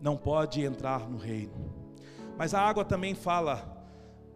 [0.00, 1.74] não pode entrar no reino.
[2.38, 3.84] Mas a água também fala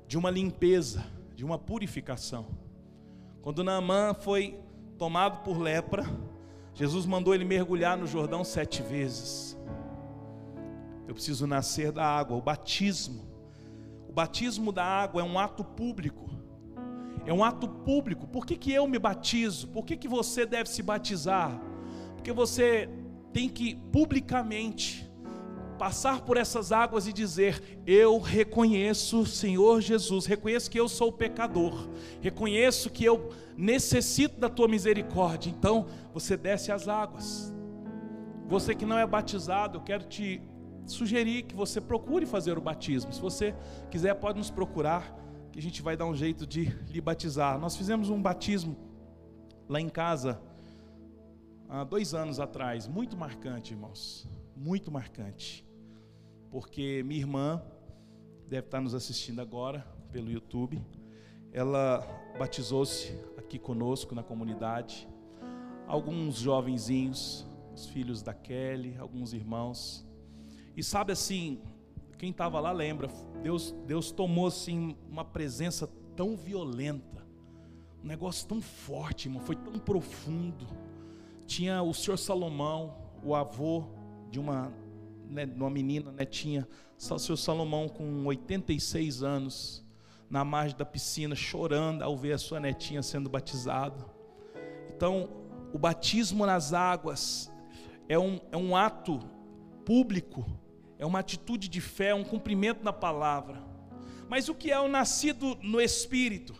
[0.06, 2.46] de uma limpeza, de uma purificação.
[3.40, 4.58] Quando Naamã foi
[4.98, 6.04] tomado por lepra,
[6.74, 9.56] Jesus mandou ele mergulhar no Jordão sete vezes.
[11.06, 13.24] Eu preciso nascer da água, o batismo.
[14.08, 16.28] O batismo da água é um ato público.
[17.24, 18.26] É um ato público.
[18.26, 19.68] Por que, que eu me batizo?
[19.68, 21.60] Por que, que você deve se batizar?
[22.16, 22.88] Porque você
[23.32, 25.08] tem que publicamente
[25.78, 31.88] passar por essas águas e dizer: Eu reconheço, Senhor Jesus, reconheço que eu sou pecador,
[32.20, 35.50] reconheço que eu necessito da tua misericórdia.
[35.50, 37.52] Então, você desce as águas.
[38.46, 40.40] Você que não é batizado, eu quero te
[40.86, 43.12] sugerir que você procure fazer o batismo.
[43.12, 43.52] Se você
[43.90, 45.12] quiser, pode nos procurar,
[45.50, 47.58] que a gente vai dar um jeito de lhe batizar.
[47.58, 48.76] Nós fizemos um batismo
[49.68, 50.40] lá em casa
[51.68, 55.66] há dois anos atrás, muito marcante, irmãos, muito marcante,
[56.48, 57.60] porque minha irmã
[58.48, 60.80] deve estar nos assistindo agora pelo YouTube.
[61.52, 62.06] Ela
[62.38, 65.08] batizou-se aqui conosco na comunidade.
[65.86, 70.06] Alguns jovenzinhos, os filhos da Kelly, alguns irmãos.
[70.76, 71.60] E sabe assim,
[72.18, 73.08] quem estava lá lembra,
[73.42, 77.26] Deus, Deus tomou assim uma presença tão violenta,
[78.02, 80.66] um negócio tão forte, irmão, foi tão profundo.
[81.46, 83.84] Tinha o senhor Salomão, o avô
[84.30, 84.72] de uma,
[85.28, 86.66] né, uma menina netinha,
[86.96, 89.84] o senhor Salomão com 86 anos
[90.30, 94.04] na margem da piscina, chorando ao ver a sua netinha sendo batizada.
[94.88, 95.28] Então,
[95.74, 97.50] o batismo nas águas
[98.08, 99.18] é um, é um ato
[99.84, 100.46] público,
[101.00, 103.60] é uma atitude de fé, é um cumprimento da palavra.
[104.28, 106.54] Mas o que é o nascido no Espírito?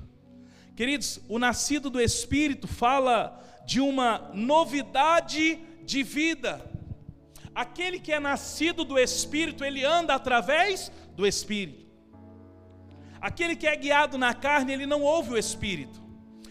[0.74, 6.68] Queridos, o nascido do Espírito fala de uma novidade de vida.
[7.54, 11.86] Aquele que é nascido do Espírito, ele anda através do Espírito.
[13.20, 16.02] Aquele que é guiado na carne, ele não ouve o Espírito.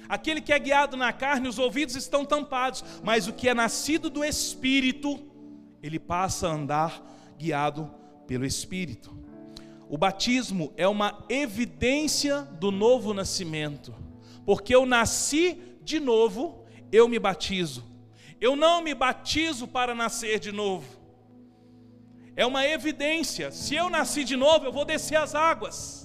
[0.08, 4.10] Aquele que é guiado na carne, os ouvidos estão tampados, mas o que é nascido
[4.10, 5.20] do Espírito,
[5.82, 7.90] ele passa a andar guiado
[8.28, 9.16] pelo Espírito.
[9.90, 13.94] O batismo é uma evidência do novo nascimento,
[14.46, 17.84] porque eu nasci de novo, eu me batizo.
[18.40, 20.86] Eu não me batizo para nascer de novo.
[22.36, 23.52] É uma evidência.
[23.52, 26.03] Se eu nasci de novo, eu vou descer as águas.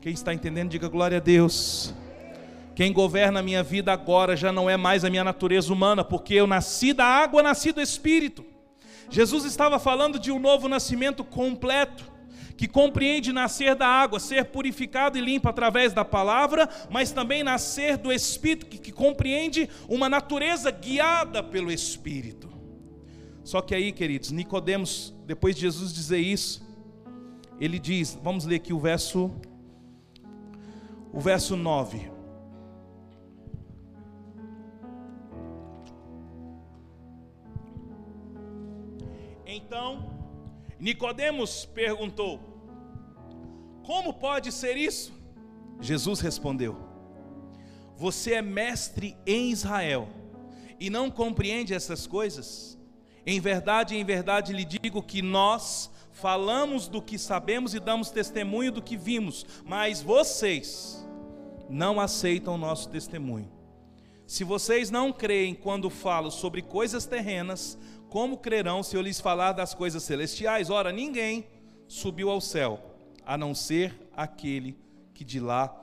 [0.00, 1.92] Quem está entendendo, diga glória a Deus.
[2.74, 6.34] Quem governa a minha vida agora já não é mais a minha natureza humana, porque
[6.34, 8.44] eu nasci da água, nasci do Espírito.
[9.10, 12.04] Jesus estava falando de um novo nascimento completo,
[12.56, 17.96] que compreende nascer da água, ser purificado e limpo através da palavra, mas também nascer
[17.96, 22.48] do Espírito, que, que compreende uma natureza guiada pelo Espírito.
[23.42, 26.64] Só que aí, queridos, Nicodemos, depois de Jesus dizer isso,
[27.60, 29.32] ele diz, vamos ler aqui o verso
[31.12, 32.10] o verso 9.
[39.46, 40.18] Então,
[40.78, 42.40] Nicodemos perguntou:
[43.82, 45.12] Como pode ser isso?
[45.80, 46.76] Jesus respondeu:
[47.96, 50.08] Você é mestre em Israel
[50.78, 52.78] e não compreende essas coisas?
[53.26, 58.72] Em verdade, em verdade lhe digo que nós falamos do que sabemos e damos testemunho
[58.72, 60.97] do que vimos, mas vocês
[61.68, 63.50] não aceitam o nosso testemunho.
[64.26, 67.78] Se vocês não creem quando falo sobre coisas terrenas,
[68.10, 70.70] como crerão se eu lhes falar das coisas celestiais?
[70.70, 71.46] Ora, ninguém
[71.86, 72.94] subiu ao céu,
[73.24, 74.76] a não ser aquele
[75.14, 75.74] que de lá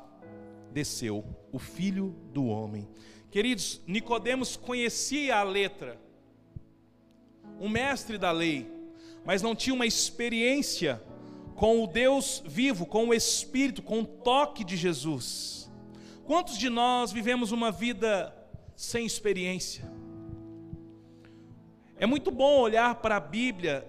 [0.72, 2.88] desceu, o filho do homem.
[3.32, 6.00] Queridos, Nicodemos conhecia a letra,
[7.60, 8.70] o mestre da lei,
[9.26, 11.02] mas não tinha uma experiência
[11.56, 15.65] com o Deus vivo, com o Espírito, com o toque de Jesus.
[16.26, 18.36] Quantos de nós vivemos uma vida
[18.76, 19.88] sem experiência?
[21.98, 23.88] É muito bom olhar para a Bíblia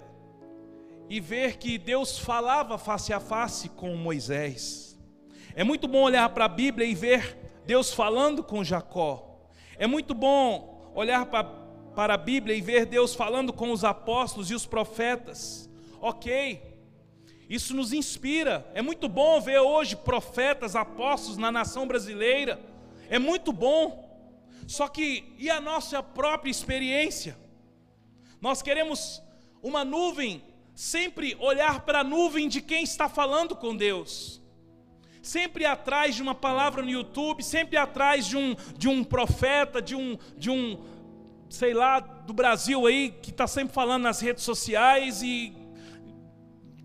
[1.08, 4.98] e ver que Deus falava face a face com Moisés.
[5.54, 9.40] É muito bom olhar para a Bíblia e ver Deus falando com Jacó.
[9.78, 14.54] É muito bom olhar para, a Bíblia e ver Deus falando com os apóstolos e
[14.54, 15.70] os profetas.
[16.02, 16.60] Ok,
[17.48, 18.68] isso nos inspira.
[18.74, 22.60] É muito bom ver hoje profetas, apóstolos na nação brasileira.
[23.08, 24.04] É muito bom.
[24.66, 27.38] Só que e a nossa própria experiência?
[28.40, 29.22] Nós queremos
[29.62, 30.42] uma nuvem,
[30.74, 34.42] sempre olhar para a nuvem de quem está falando com Deus.
[35.22, 39.94] Sempre atrás de uma palavra no YouTube, sempre atrás de um, de um profeta, de
[39.94, 40.84] um, de um,
[41.48, 45.52] sei lá, do Brasil aí, que está sempre falando nas redes sociais e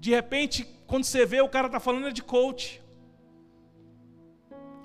[0.02, 2.82] de repente, quando você vê, o cara está falando é de coach.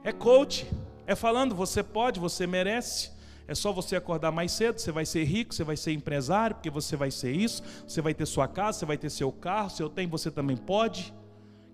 [0.05, 0.67] É coach.
[1.07, 3.11] É falando, você pode, você merece.
[3.49, 6.69] É só você acordar mais cedo, você vai ser rico, você vai ser empresário, porque
[6.69, 9.83] você vai ser isso, você vai ter sua casa, você vai ter seu carro, se
[9.83, 11.15] eu tenho, você também pode.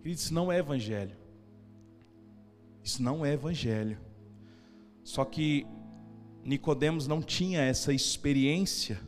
[0.04, 1.16] Isso não é evangelho.
[2.84, 3.98] Isso não é evangelho.
[5.02, 5.66] Só que
[6.44, 9.00] Nicodemos não tinha essa experiência.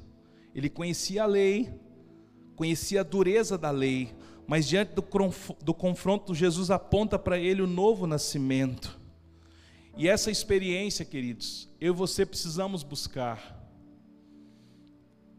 [0.52, 1.72] Ele conhecia a lei,
[2.56, 4.12] conhecia a dureza da lei,
[4.46, 5.04] mas diante do,
[5.62, 9.00] do confronto, Jesus aponta para ele o novo nascimento.
[9.96, 13.62] E essa experiência, queridos, eu e você precisamos buscar.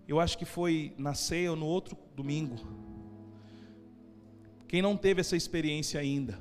[0.08, 2.56] Eu acho que foi na ceia ou no outro domingo.
[4.68, 6.40] Quem não teve essa experiência ainda,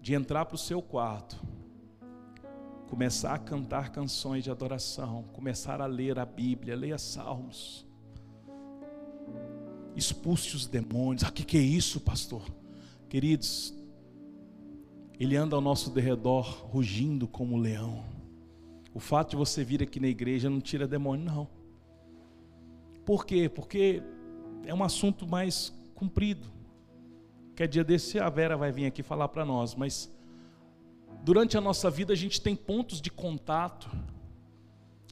[0.00, 1.40] de entrar para o seu quarto,
[2.88, 7.87] começar a cantar canções de adoração, começar a ler a Bíblia, leia Salmos,
[9.98, 11.24] expulse os demônios.
[11.24, 12.42] Ah, o que, que é isso, pastor?
[13.08, 13.74] Queridos,
[15.18, 18.04] ele anda ao nosso derredor rugindo como um leão.
[18.94, 21.48] O fato de você vir aqui na igreja não tira demônio, não.
[23.04, 23.48] Por quê?
[23.48, 24.02] Porque
[24.64, 26.46] é um assunto mais comprido.
[27.56, 30.10] Quer dia desse a Vera vai vir aqui falar para nós, mas
[31.24, 33.90] durante a nossa vida a gente tem pontos de contato,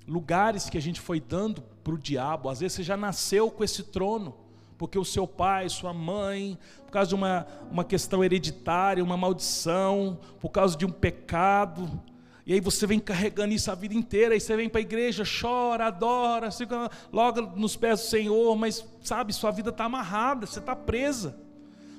[0.07, 2.49] lugares que a gente foi dando para o diabo.
[2.49, 4.46] Às vezes você já nasceu com esse trono
[4.79, 10.19] porque o seu pai, sua mãe, por causa de uma, uma questão hereditária, uma maldição,
[10.41, 12.03] por causa de um pecado,
[12.47, 15.25] e aí você vem carregando isso a vida inteira, aí você vem para a igreja,
[15.25, 20.61] chora, adora, fica logo nos pés do Senhor, mas sabe, sua vida está amarrada, você
[20.61, 21.37] está presa,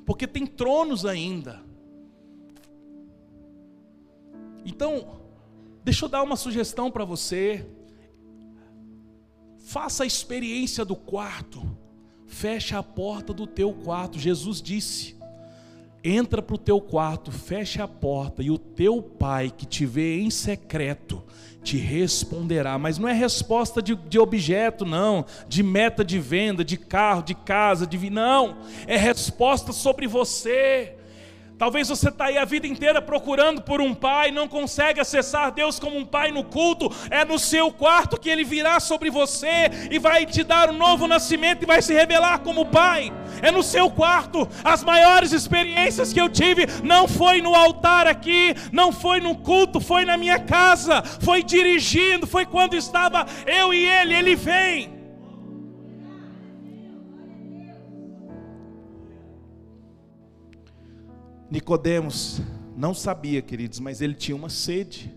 [0.05, 1.61] porque tem tronos ainda.
[4.63, 5.19] Então,
[5.83, 7.67] deixa eu dar uma sugestão para você.
[9.65, 11.76] Faça a experiência do quarto
[12.27, 14.19] fecha a porta do teu quarto.
[14.19, 15.15] Jesus disse:
[16.03, 20.19] entra para o teu quarto, fecha a porta, e o teu pai que te vê
[20.19, 21.23] em secreto
[21.63, 22.77] te responderá.
[22.77, 27.35] Mas não é resposta de, de objeto, não, de meta de venda, de carro, de
[27.35, 30.95] casa, de não, é resposta sobre você.
[31.57, 35.79] Talvez você está aí a vida inteira procurando por um pai, não consegue acessar Deus
[35.79, 36.91] como um pai no culto.
[37.09, 41.07] É no seu quarto que ele virá sobre você e vai te dar um novo
[41.07, 43.11] nascimento e vai se revelar como pai.
[43.41, 44.47] É no seu quarto.
[44.63, 49.79] As maiores experiências que eu tive não foi no altar aqui, não foi no culto,
[49.79, 54.13] foi na minha casa, foi dirigindo, foi quando estava eu e ele.
[54.13, 54.96] Ele vem.
[61.49, 62.41] Nicodemos
[62.75, 65.15] não sabia, queridos, mas ele tinha uma sede.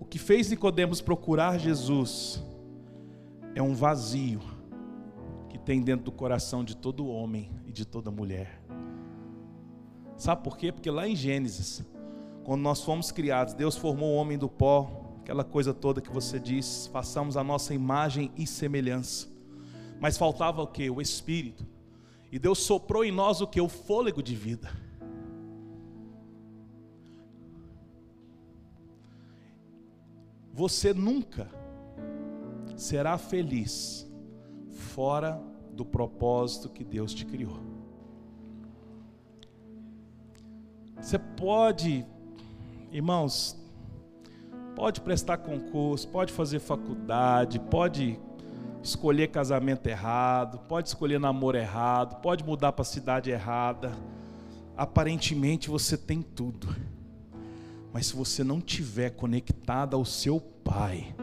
[0.00, 2.42] O que fez Nicodemos procurar Jesus
[3.54, 4.40] é um vazio
[5.48, 8.60] que tem dentro do coração de todo homem e de toda mulher.
[10.16, 10.72] Sabe por quê?
[10.72, 11.84] Porque lá em Gênesis,
[12.42, 16.38] quando nós fomos criados, Deus formou o homem do pó, aquela coisa toda que você
[16.38, 19.28] diz, façamos a nossa imagem e semelhança.
[20.00, 20.90] Mas faltava o que?
[20.90, 21.64] O espírito.
[22.34, 23.60] E Deus soprou em nós o que?
[23.60, 24.68] O fôlego de vida.
[30.52, 31.48] Você nunca
[32.76, 34.04] será feliz
[34.68, 37.60] fora do propósito que Deus te criou.
[40.96, 42.04] Você pode,
[42.90, 43.56] irmãos,
[44.74, 48.18] pode prestar concurso, pode fazer faculdade, pode
[48.84, 53.92] escolher casamento errado, pode escolher namoro errado, pode mudar para a cidade errada.
[54.76, 56.68] Aparentemente você tem tudo.
[57.92, 61.14] Mas se você não tiver conectado ao seu pai,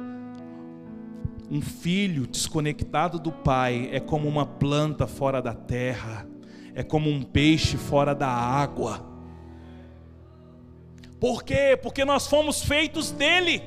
[1.52, 6.26] um filho desconectado do pai é como uma planta fora da terra,
[6.74, 9.06] é como um peixe fora da água.
[11.20, 11.78] Por quê?
[11.80, 13.62] Porque nós fomos feitos dele.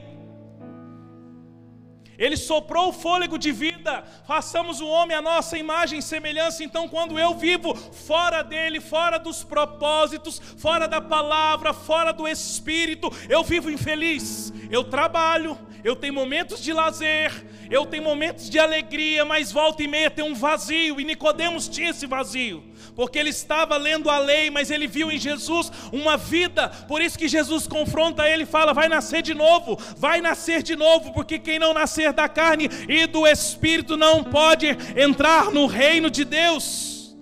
[2.18, 6.62] Ele soprou o fôlego de vida, façamos o homem a nossa imagem e semelhança.
[6.62, 13.10] Então, quando eu vivo fora dele, fora dos propósitos, fora da palavra, fora do espírito,
[13.28, 14.52] eu vivo infeliz.
[14.70, 17.32] Eu trabalho, eu tenho momentos de lazer,
[17.70, 21.90] eu tenho momentos de alegria, mas volta e meia tem um vazio, e Nicodemos tinha
[21.90, 26.68] esse vazio porque ele estava lendo a lei, mas ele viu em Jesus uma vida,
[26.89, 30.76] por isso que Jesus confronta ele e fala: vai nascer de novo, vai nascer de
[30.76, 34.66] novo, porque quem não nascer da carne e do espírito não pode
[34.97, 37.16] entrar no reino de Deus.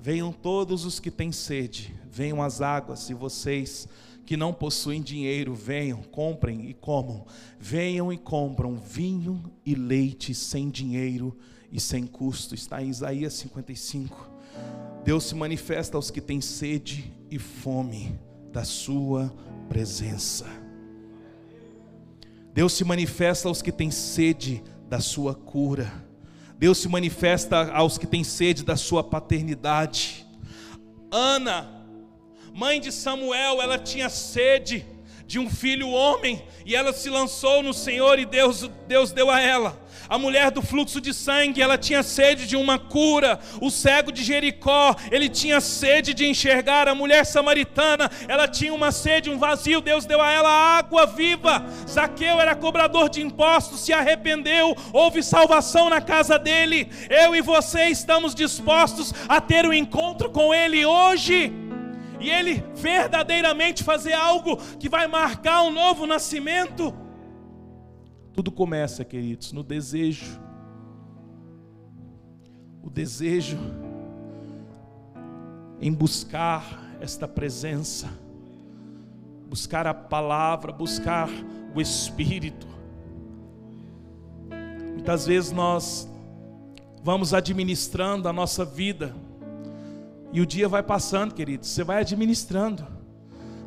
[0.00, 3.88] Venham todos os que têm sede, venham as águas, e vocês
[4.24, 7.26] que não possuem dinheiro, venham, comprem e comam.
[7.58, 11.36] Venham e compram vinho e leite sem dinheiro
[11.74, 12.54] e sem custo.
[12.54, 14.30] Está em Isaías 55.
[15.04, 18.18] Deus se manifesta aos que têm sede e fome
[18.52, 19.34] da Sua
[19.68, 20.46] presença.
[22.54, 25.92] Deus se manifesta aos que têm sede da Sua cura.
[26.56, 30.24] Deus se manifesta aos que têm sede da Sua paternidade.
[31.10, 31.84] Ana,
[32.54, 34.86] mãe de Samuel, ela tinha sede
[35.26, 39.40] de um filho homem e ela se lançou no Senhor e Deus, Deus deu a
[39.40, 39.84] ela.
[40.08, 43.38] A mulher do fluxo de sangue, ela tinha sede de uma cura.
[43.60, 46.88] O cego de Jericó, ele tinha sede de enxergar.
[46.88, 49.80] A mulher samaritana, ela tinha uma sede, um vazio.
[49.80, 51.64] Deus deu a ela água viva.
[51.88, 56.88] Zaqueu era cobrador de impostos, se arrependeu, houve salvação na casa dele.
[57.08, 61.63] Eu e você estamos dispostos a ter um encontro com ele hoje
[62.24, 66.94] e ele verdadeiramente fazer algo que vai marcar um novo nascimento.
[68.32, 70.40] Tudo começa, queridos, no desejo.
[72.82, 73.58] O desejo
[75.80, 78.08] em buscar esta presença,
[79.46, 81.28] buscar a palavra, buscar
[81.74, 82.66] o Espírito.
[84.94, 86.08] Muitas vezes nós
[87.02, 89.14] vamos administrando a nossa vida,
[90.34, 92.84] e o dia vai passando, queridos, você vai administrando,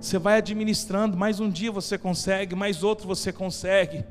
[0.01, 4.03] você vai administrando, mais um dia você consegue, mais outro você consegue.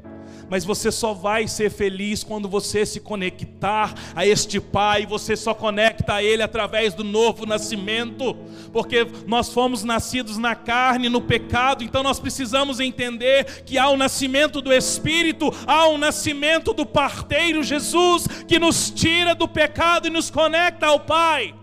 [0.49, 5.53] Mas você só vai ser feliz quando você se conectar a este Pai, você só
[5.53, 8.35] conecta a Ele através do novo nascimento,
[8.73, 13.99] porque nós fomos nascidos na carne, no pecado, então nós precisamos entender que há o
[13.99, 20.11] nascimento do Espírito, há o nascimento do parteiro Jesus, que nos tira do pecado e
[20.11, 21.55] nos conecta ao Pai.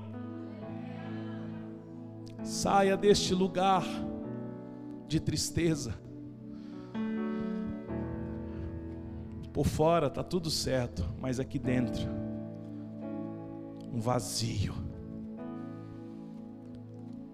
[2.53, 3.83] Saia deste lugar
[5.07, 6.03] de tristeza
[9.53, 12.09] Por fora está tudo certo, mas aqui dentro,
[13.93, 14.73] um vazio.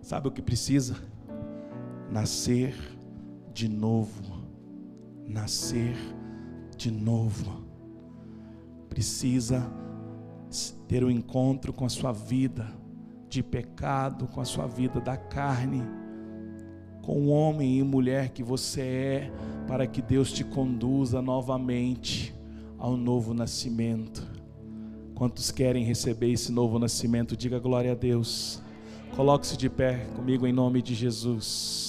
[0.01, 0.97] Sabe o que precisa?
[2.11, 2.75] Nascer
[3.53, 4.43] de novo.
[5.25, 5.95] Nascer
[6.75, 7.63] de novo.
[8.89, 9.65] Precisa
[10.89, 12.67] ter um encontro com a sua vida
[13.29, 15.83] de pecado, com a sua vida da carne
[17.09, 19.31] com o homem e mulher que você é,
[19.67, 22.35] para que Deus te conduza novamente
[22.77, 24.21] ao novo nascimento.
[25.15, 28.61] Quantos querem receber esse novo nascimento, diga glória a Deus.
[29.15, 31.88] Coloque-se de pé comigo em nome de Jesus.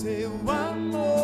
[0.00, 1.19] Seu amor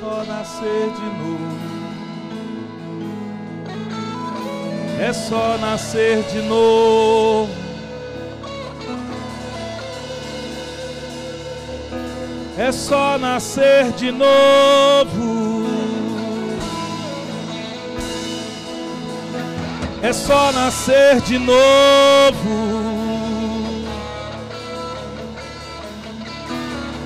[0.00, 1.60] só nascer de novo.
[4.98, 7.50] É só nascer de novo.
[12.56, 15.66] É só nascer de novo.
[20.02, 22.79] É só nascer de novo.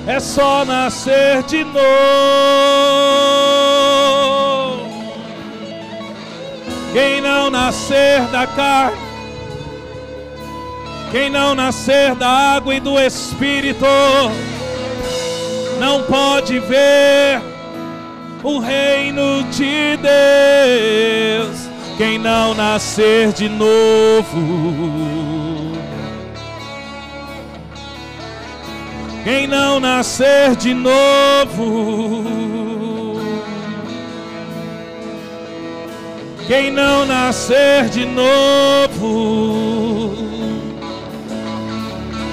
[0.07, 1.75] É só nascer de novo.
[6.93, 8.97] Quem não nascer da carne,
[11.11, 13.85] quem não nascer da água e do Espírito,
[15.79, 17.41] não pode ver
[18.43, 21.67] o reino de Deus.
[21.97, 25.34] Quem não nascer de novo.
[29.25, 32.23] Quem não nascer de novo,
[36.45, 39.03] quem não nascer de novo,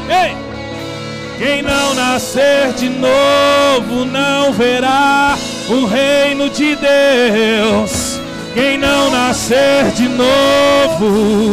[0.07, 0.37] ei,
[1.39, 5.39] quem não nascer de novo não verá
[5.71, 8.21] o reino de Deus.
[8.53, 11.53] Quem não nascer de novo.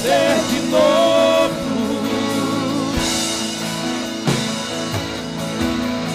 [0.00, 2.00] Nascer de novo,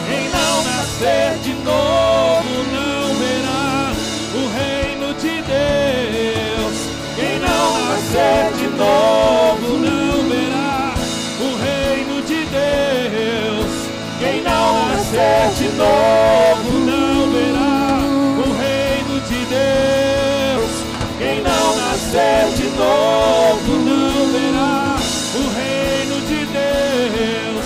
[0.07, 3.93] quem não nascer de novo não verá
[4.33, 6.77] o reino de Deus.
[7.15, 10.95] Quem não nascer de novo não verá
[11.39, 13.71] o reino de Deus.
[14.19, 17.99] Quem não nascer de novo não verá
[18.39, 20.71] o reino de Deus.
[21.19, 24.95] Quem não nascer de novo não verá
[25.35, 27.65] o reino de Deus.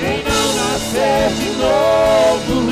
[0.00, 2.65] Quem não nascer de novo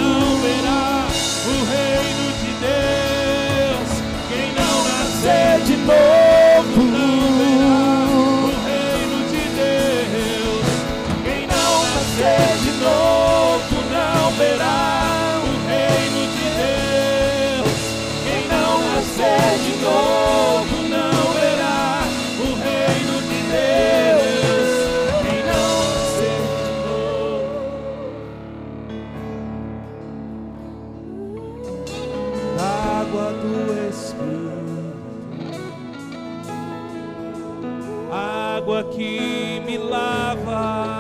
[38.64, 40.90] água que me lava,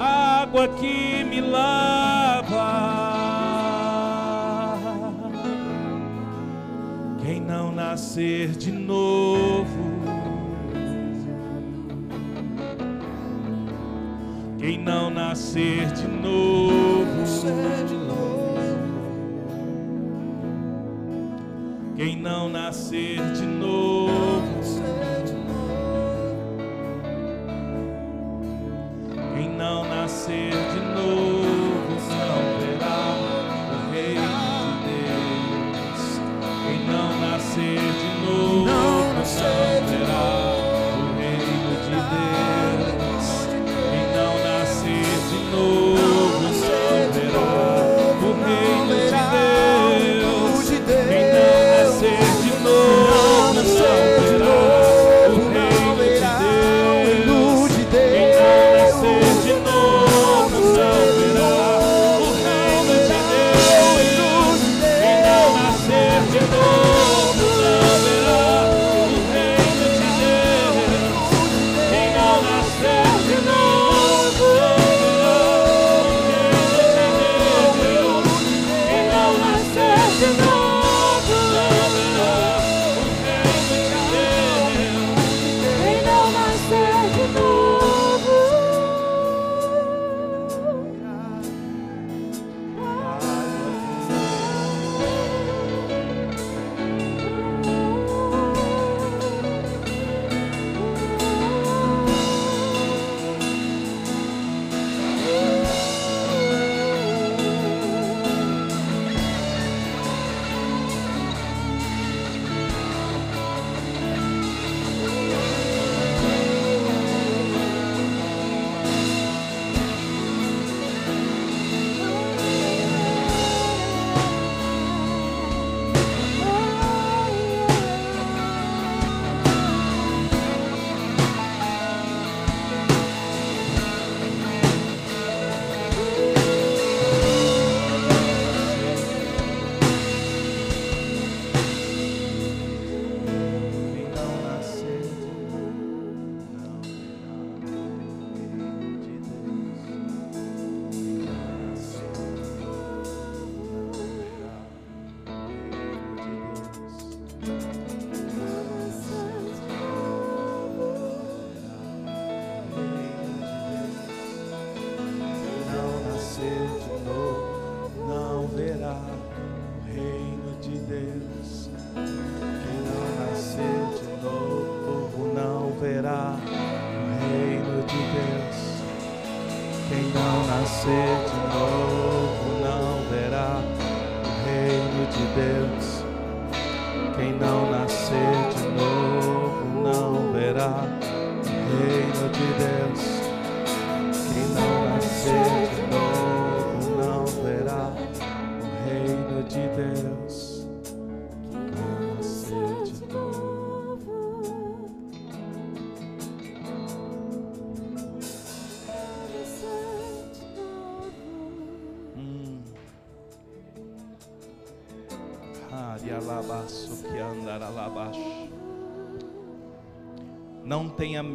[0.00, 2.96] água que me lava.
[7.22, 9.66] Quem não nascer de novo,
[14.58, 17.85] quem não nascer de novo.
[22.26, 23.95] não nascer de novo.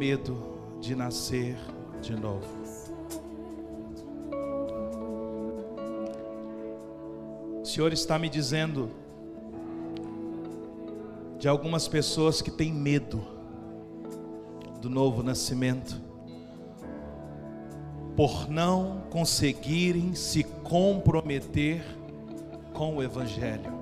[0.02, 0.36] medo
[0.80, 1.56] de nascer
[2.00, 2.44] de novo.
[7.62, 8.90] O Senhor está me dizendo
[11.38, 13.22] de algumas pessoas que têm medo
[14.80, 16.02] do novo nascimento,
[18.16, 21.80] por não conseguirem se comprometer
[22.72, 23.81] com o Evangelho.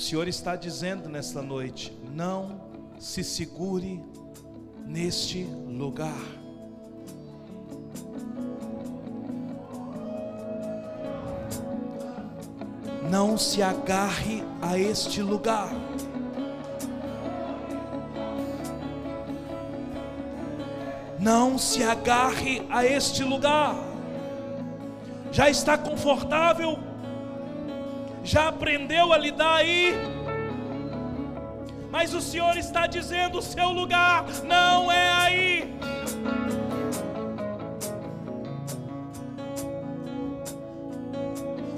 [0.00, 2.58] O Senhor está dizendo nesta noite: não
[2.98, 4.02] se segure
[4.86, 6.16] neste lugar.
[13.10, 15.70] Não se agarre a este lugar.
[21.18, 23.76] Não se agarre a este lugar.
[25.30, 26.89] Já está confortável
[28.30, 29.92] já aprendeu a lidar aí.
[31.90, 35.74] Mas o Senhor está dizendo: o seu lugar não é aí.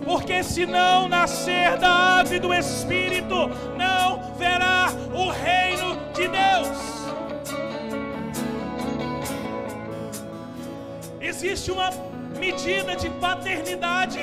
[0.05, 3.49] Porque se não nascer da ave do Espírito,
[3.79, 6.79] não verá o reino de Deus.
[11.19, 11.89] Existe uma
[12.39, 14.21] medida de paternidade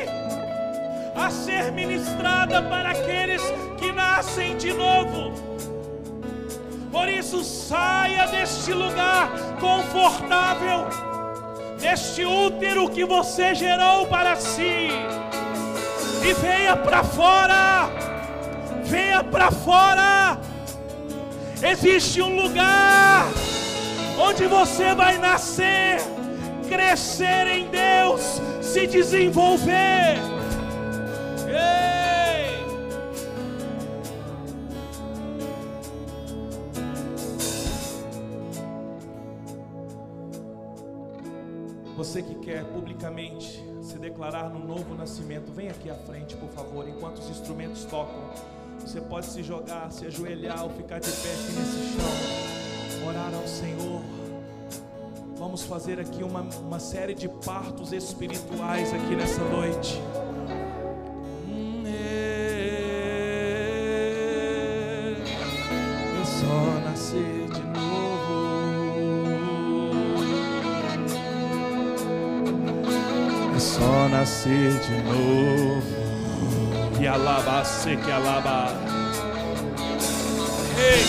[1.19, 3.41] a ser ministrada para aqueles
[3.77, 5.33] que nascem de novo.
[6.91, 10.87] Por isso, saia deste lugar confortável,
[11.79, 14.89] deste útero que você gerou para si,
[16.23, 17.89] e venha para fora,
[18.83, 20.39] venha para fora.
[21.61, 23.25] Existe um lugar
[24.17, 25.99] onde você vai nascer,
[26.67, 30.38] crescer em Deus, se desenvolver.
[42.09, 46.89] Você que quer publicamente se declarar no novo nascimento, vem aqui à frente, por favor,
[46.89, 48.31] enquanto os instrumentos tocam.
[48.79, 53.47] Você pode se jogar, se ajoelhar ou ficar de pé aqui nesse chão, orar ao
[53.47, 54.01] Senhor.
[55.37, 60.01] Vamos fazer aqui uma, uma série de partos espirituais aqui nessa noite.
[74.39, 75.81] Nascer de novo.
[76.97, 78.73] Que alaba, se que alaba.
[80.77, 81.03] Ei,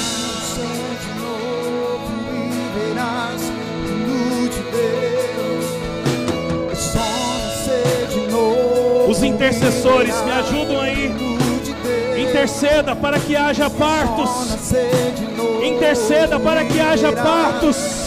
[1.01, 2.11] de novo
[2.79, 2.93] e
[4.05, 5.67] luz de Deus.
[6.73, 6.99] É só
[7.45, 9.11] nascer de novo.
[9.11, 11.15] os intercessores me ajudam aí.
[12.17, 14.31] Interceda para que haja partos.
[15.63, 18.00] Interceda para que haja partos.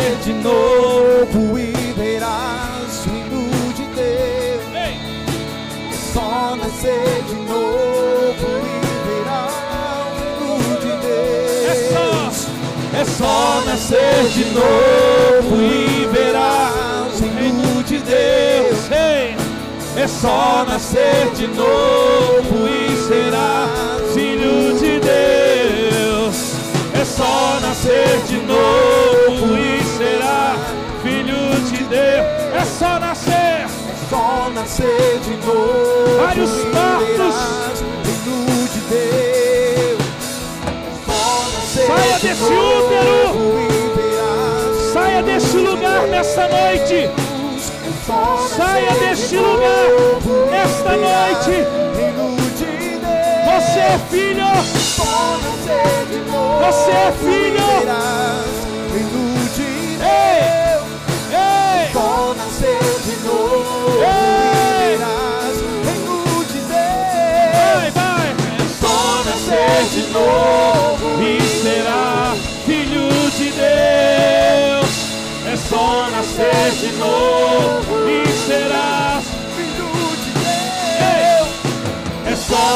[0.00, 4.62] Nascer de novo e verás o hino de Deus.
[4.74, 4.96] Ei,
[6.12, 11.64] Só nascer de novo e verás o hino de Deus.
[11.66, 18.90] é só, é só nascer de novo e verás o reino de Deus.
[18.90, 19.36] Ei,
[19.96, 23.68] é só nascer de novo e será
[24.14, 26.54] filho de Deus.
[26.98, 30.56] É só nascer de novo e será
[31.02, 32.24] filho de Deus.
[32.54, 33.68] É só nascer.
[34.08, 36.24] Só nascer de novo.
[36.24, 37.34] Vários partos.
[37.36, 39.98] verás o reino de Deus.
[41.04, 41.22] Só
[41.52, 43.20] nascer Saia de desse útero.
[44.92, 47.10] Saia deste lugar nessa noite.
[48.56, 49.86] Saia deste de lugar
[50.50, 51.66] nesta noite.
[53.44, 54.46] Você é filho.
[56.64, 58.19] Você é filho.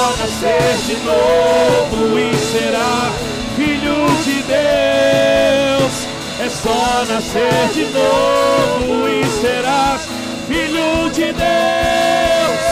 [0.04, 3.10] Nascer de novo e será
[3.56, 5.94] filho de Deus.
[6.38, 10.02] É só nascer de novo e serás
[10.46, 12.64] filho de Deus.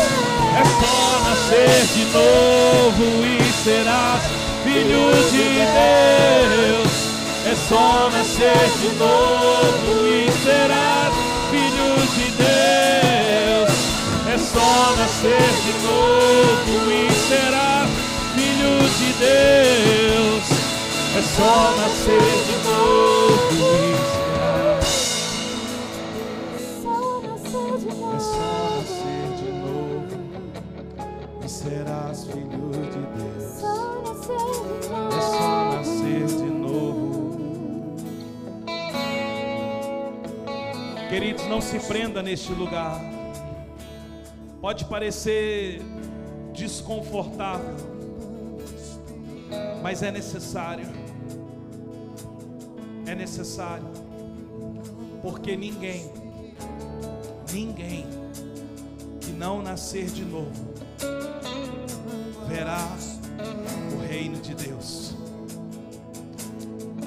[0.55, 4.23] É só nascer de novo e serás
[4.63, 6.93] filho de Deus.
[7.47, 11.15] É só nascer de novo e serás
[11.51, 13.73] filho de Deus.
[14.29, 16.12] É só nascer de novo
[19.23, 20.47] Deus.
[21.17, 23.95] É só nascer de novo e.
[26.57, 27.73] É só nascer
[29.39, 30.11] de novo
[31.45, 33.47] e serás filho de Deus.
[35.13, 37.97] É só nascer de novo.
[41.09, 43.01] Queridos, não se prenda neste lugar.
[44.61, 45.81] Pode parecer
[46.53, 47.77] desconfortável,
[49.83, 50.87] mas é necessário.
[53.07, 53.85] É necessário.
[55.21, 56.11] Porque ninguém,
[57.53, 58.07] ninguém
[59.21, 60.75] que não nascer de novo
[62.49, 62.89] verá
[63.95, 65.15] o reino de Deus.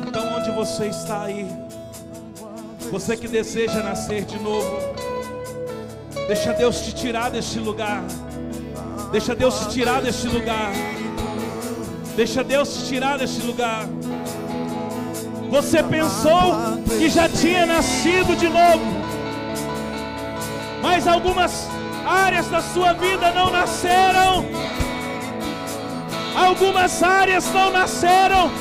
[0.08, 1.48] Então, onde você está aí,
[2.92, 4.78] você que deseja nascer de novo,
[6.28, 8.04] deixa Deus te tirar deste lugar.
[9.12, 10.74] Deixa Deus te tirar deste lugar.
[12.16, 13.86] Deixa Deus tirar deste lugar.
[15.50, 16.56] Você pensou
[16.98, 18.86] que já tinha nascido de novo,
[20.82, 21.68] mas algumas
[22.06, 24.46] áreas da sua vida não nasceram.
[26.36, 28.52] Algumas áreas não nasceram.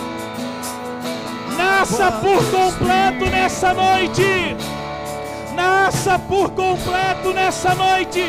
[1.57, 4.57] Nasça por completo nessa noite.
[5.55, 8.25] Nasça por completo nessa noite.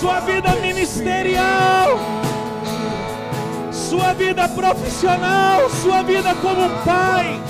[0.00, 1.98] Sua vida ministerial,
[3.94, 7.40] sua vida profissional, sua vida como pai,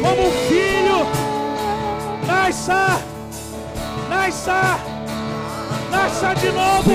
[0.00, 1.04] como filho.
[2.24, 3.00] Nasça,
[4.08, 4.78] nasça,
[5.90, 6.92] nasça de novo,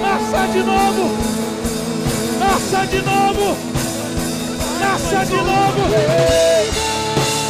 [0.00, 1.10] nasça de novo,
[2.38, 3.56] nasça de novo,
[4.80, 5.82] nasça de novo,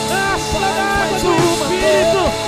[0.08, 2.46] nasça na água do Espírito.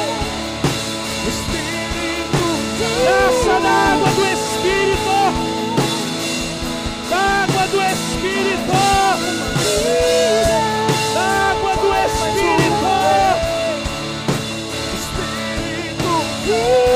[3.04, 4.07] Nasça na água
[16.49, 16.88] Woo!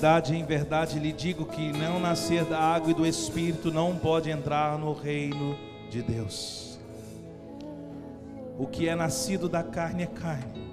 [0.00, 4.30] Verdade, em verdade lhe digo que não nascer da água e do Espírito não pode
[4.30, 5.54] entrar no reino
[5.90, 6.80] de Deus.
[8.58, 10.70] O que é nascido da carne é carne,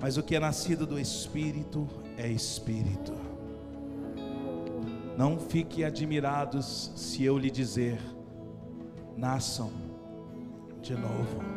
[0.00, 3.12] mas o que é nascido do Espírito é Espírito.
[5.16, 8.00] Não fiquem admirados se eu lhe dizer:
[9.16, 9.70] nasçam
[10.82, 11.53] de novo.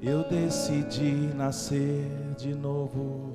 [0.00, 2.06] Eu decidi nascer
[2.38, 3.32] de novo.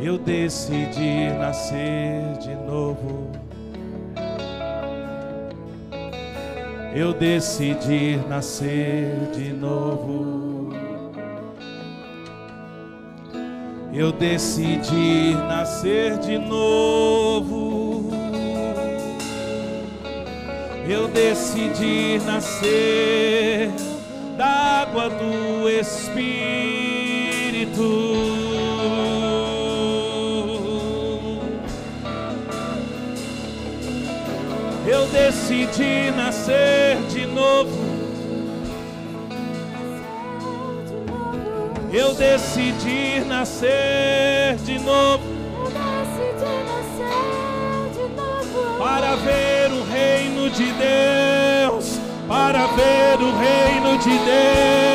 [0.00, 3.30] Eu decidi nascer de novo.
[6.94, 10.72] Eu decidi nascer de novo.
[13.92, 17.67] Eu decidi nascer de novo.
[20.88, 23.70] Eu decidi nascer
[24.38, 26.16] da água do Espírito.
[34.86, 37.76] Eu decidi nascer de novo.
[41.92, 45.22] Eu decidi nascer de novo
[48.78, 49.57] para ver o reino
[50.58, 54.87] de Deus, para ver o reino de Deus,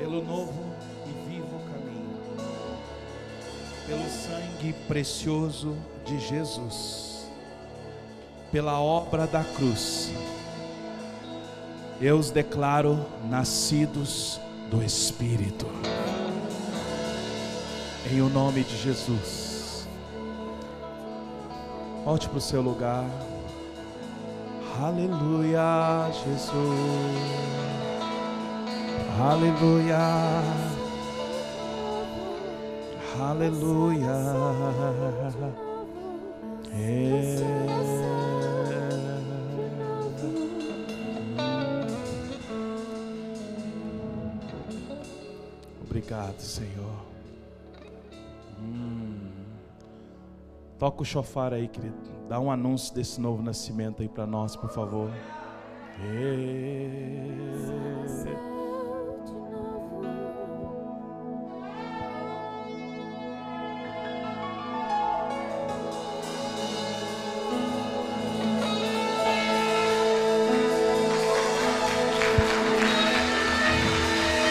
[0.00, 0.64] pelo novo
[1.04, 2.18] e vivo caminho,
[3.86, 5.76] pelo sangue precioso
[6.06, 7.30] de Jesus,
[8.50, 10.10] pela obra da cruz.
[12.00, 14.40] Eu os declaro nascidos
[14.70, 15.66] do Espírito.
[18.10, 19.86] Em o nome de Jesus.
[22.06, 23.04] Volte para o seu lugar.
[24.80, 27.89] Aleluia, Jesus.
[29.20, 29.98] Aleluia.
[33.20, 34.16] Aleluia.
[36.72, 37.36] É.
[45.84, 46.70] Obrigado, Senhor.
[48.58, 49.18] Hum.
[50.78, 51.94] Toca o chofar aí, querido.
[52.26, 55.10] Dá um anúncio desse novo nascimento aí para nós, por favor.
[56.02, 57.20] É.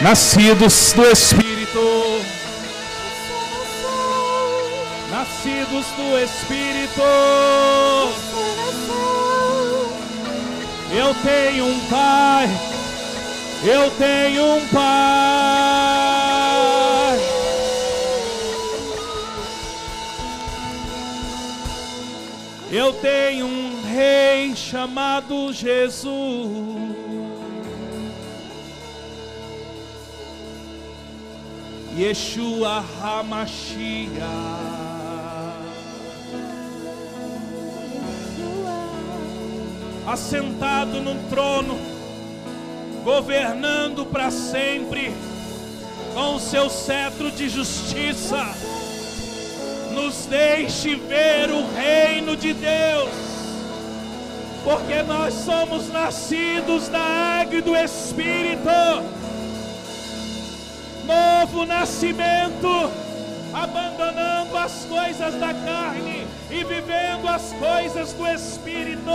[0.02, 1.78] Nascidos do Espírito.
[5.10, 7.02] Nascidos do Espírito.
[10.90, 12.48] Eu tenho um pai.
[13.62, 14.80] Eu tenho um pai.
[22.72, 26.69] Eu tenho um rei chamado Jesus.
[32.00, 34.10] Yeshua Hamashiach.
[40.06, 41.78] assentado num trono,
[43.04, 45.14] governando para sempre,
[46.14, 48.46] com o seu cetro de justiça.
[49.92, 53.10] Nos deixe ver o reino de Deus,
[54.64, 59.19] porque nós somos nascidos da água e do Espírito.
[61.10, 62.68] Novo nascimento,
[63.52, 69.10] abandonando as coisas da carne e vivendo as coisas do Espírito.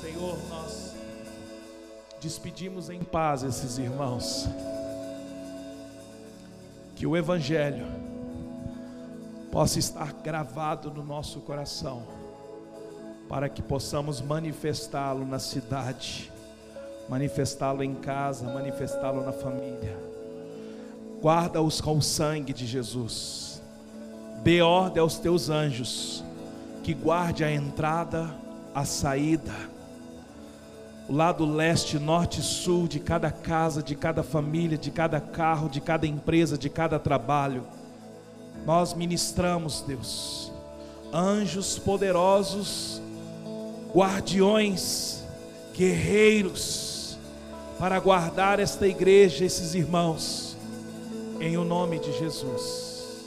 [0.00, 0.94] Senhor, nós
[2.20, 4.48] despedimos em paz esses irmãos.
[6.94, 7.86] Que o Evangelho
[9.50, 12.06] possa estar gravado no nosso coração,
[13.28, 16.32] para que possamos manifestá-lo na cidade,
[17.08, 19.96] manifestá-lo em casa, manifestá-lo na família.
[21.20, 23.60] Guarda-os com o sangue de Jesus.
[24.42, 26.24] Dê ordem aos teus anjos
[26.82, 28.34] que guarde a entrada,
[28.74, 29.54] a saída,
[31.08, 35.68] o lado leste, norte e sul de cada casa, de cada família, de cada carro,
[35.68, 37.66] de cada empresa, de cada trabalho.
[38.64, 40.52] Nós ministramos, Deus,
[41.12, 43.00] anjos poderosos,
[43.94, 45.22] guardiões,
[45.74, 47.18] guerreiros,
[47.78, 50.56] para guardar esta igreja, esses irmãos,
[51.40, 53.26] em o nome de Jesus.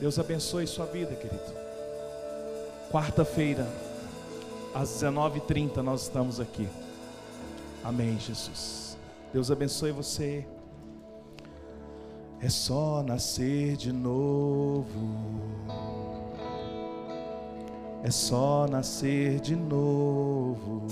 [0.00, 1.58] Deus abençoe sua vida, querido.
[2.90, 3.66] Quarta-feira,
[4.74, 6.68] às 19h30, nós estamos aqui.
[7.82, 8.96] Amém, Jesus.
[9.32, 10.46] Deus abençoe você.
[12.40, 14.86] É só nascer de novo.
[18.02, 20.82] É só nascer de novo.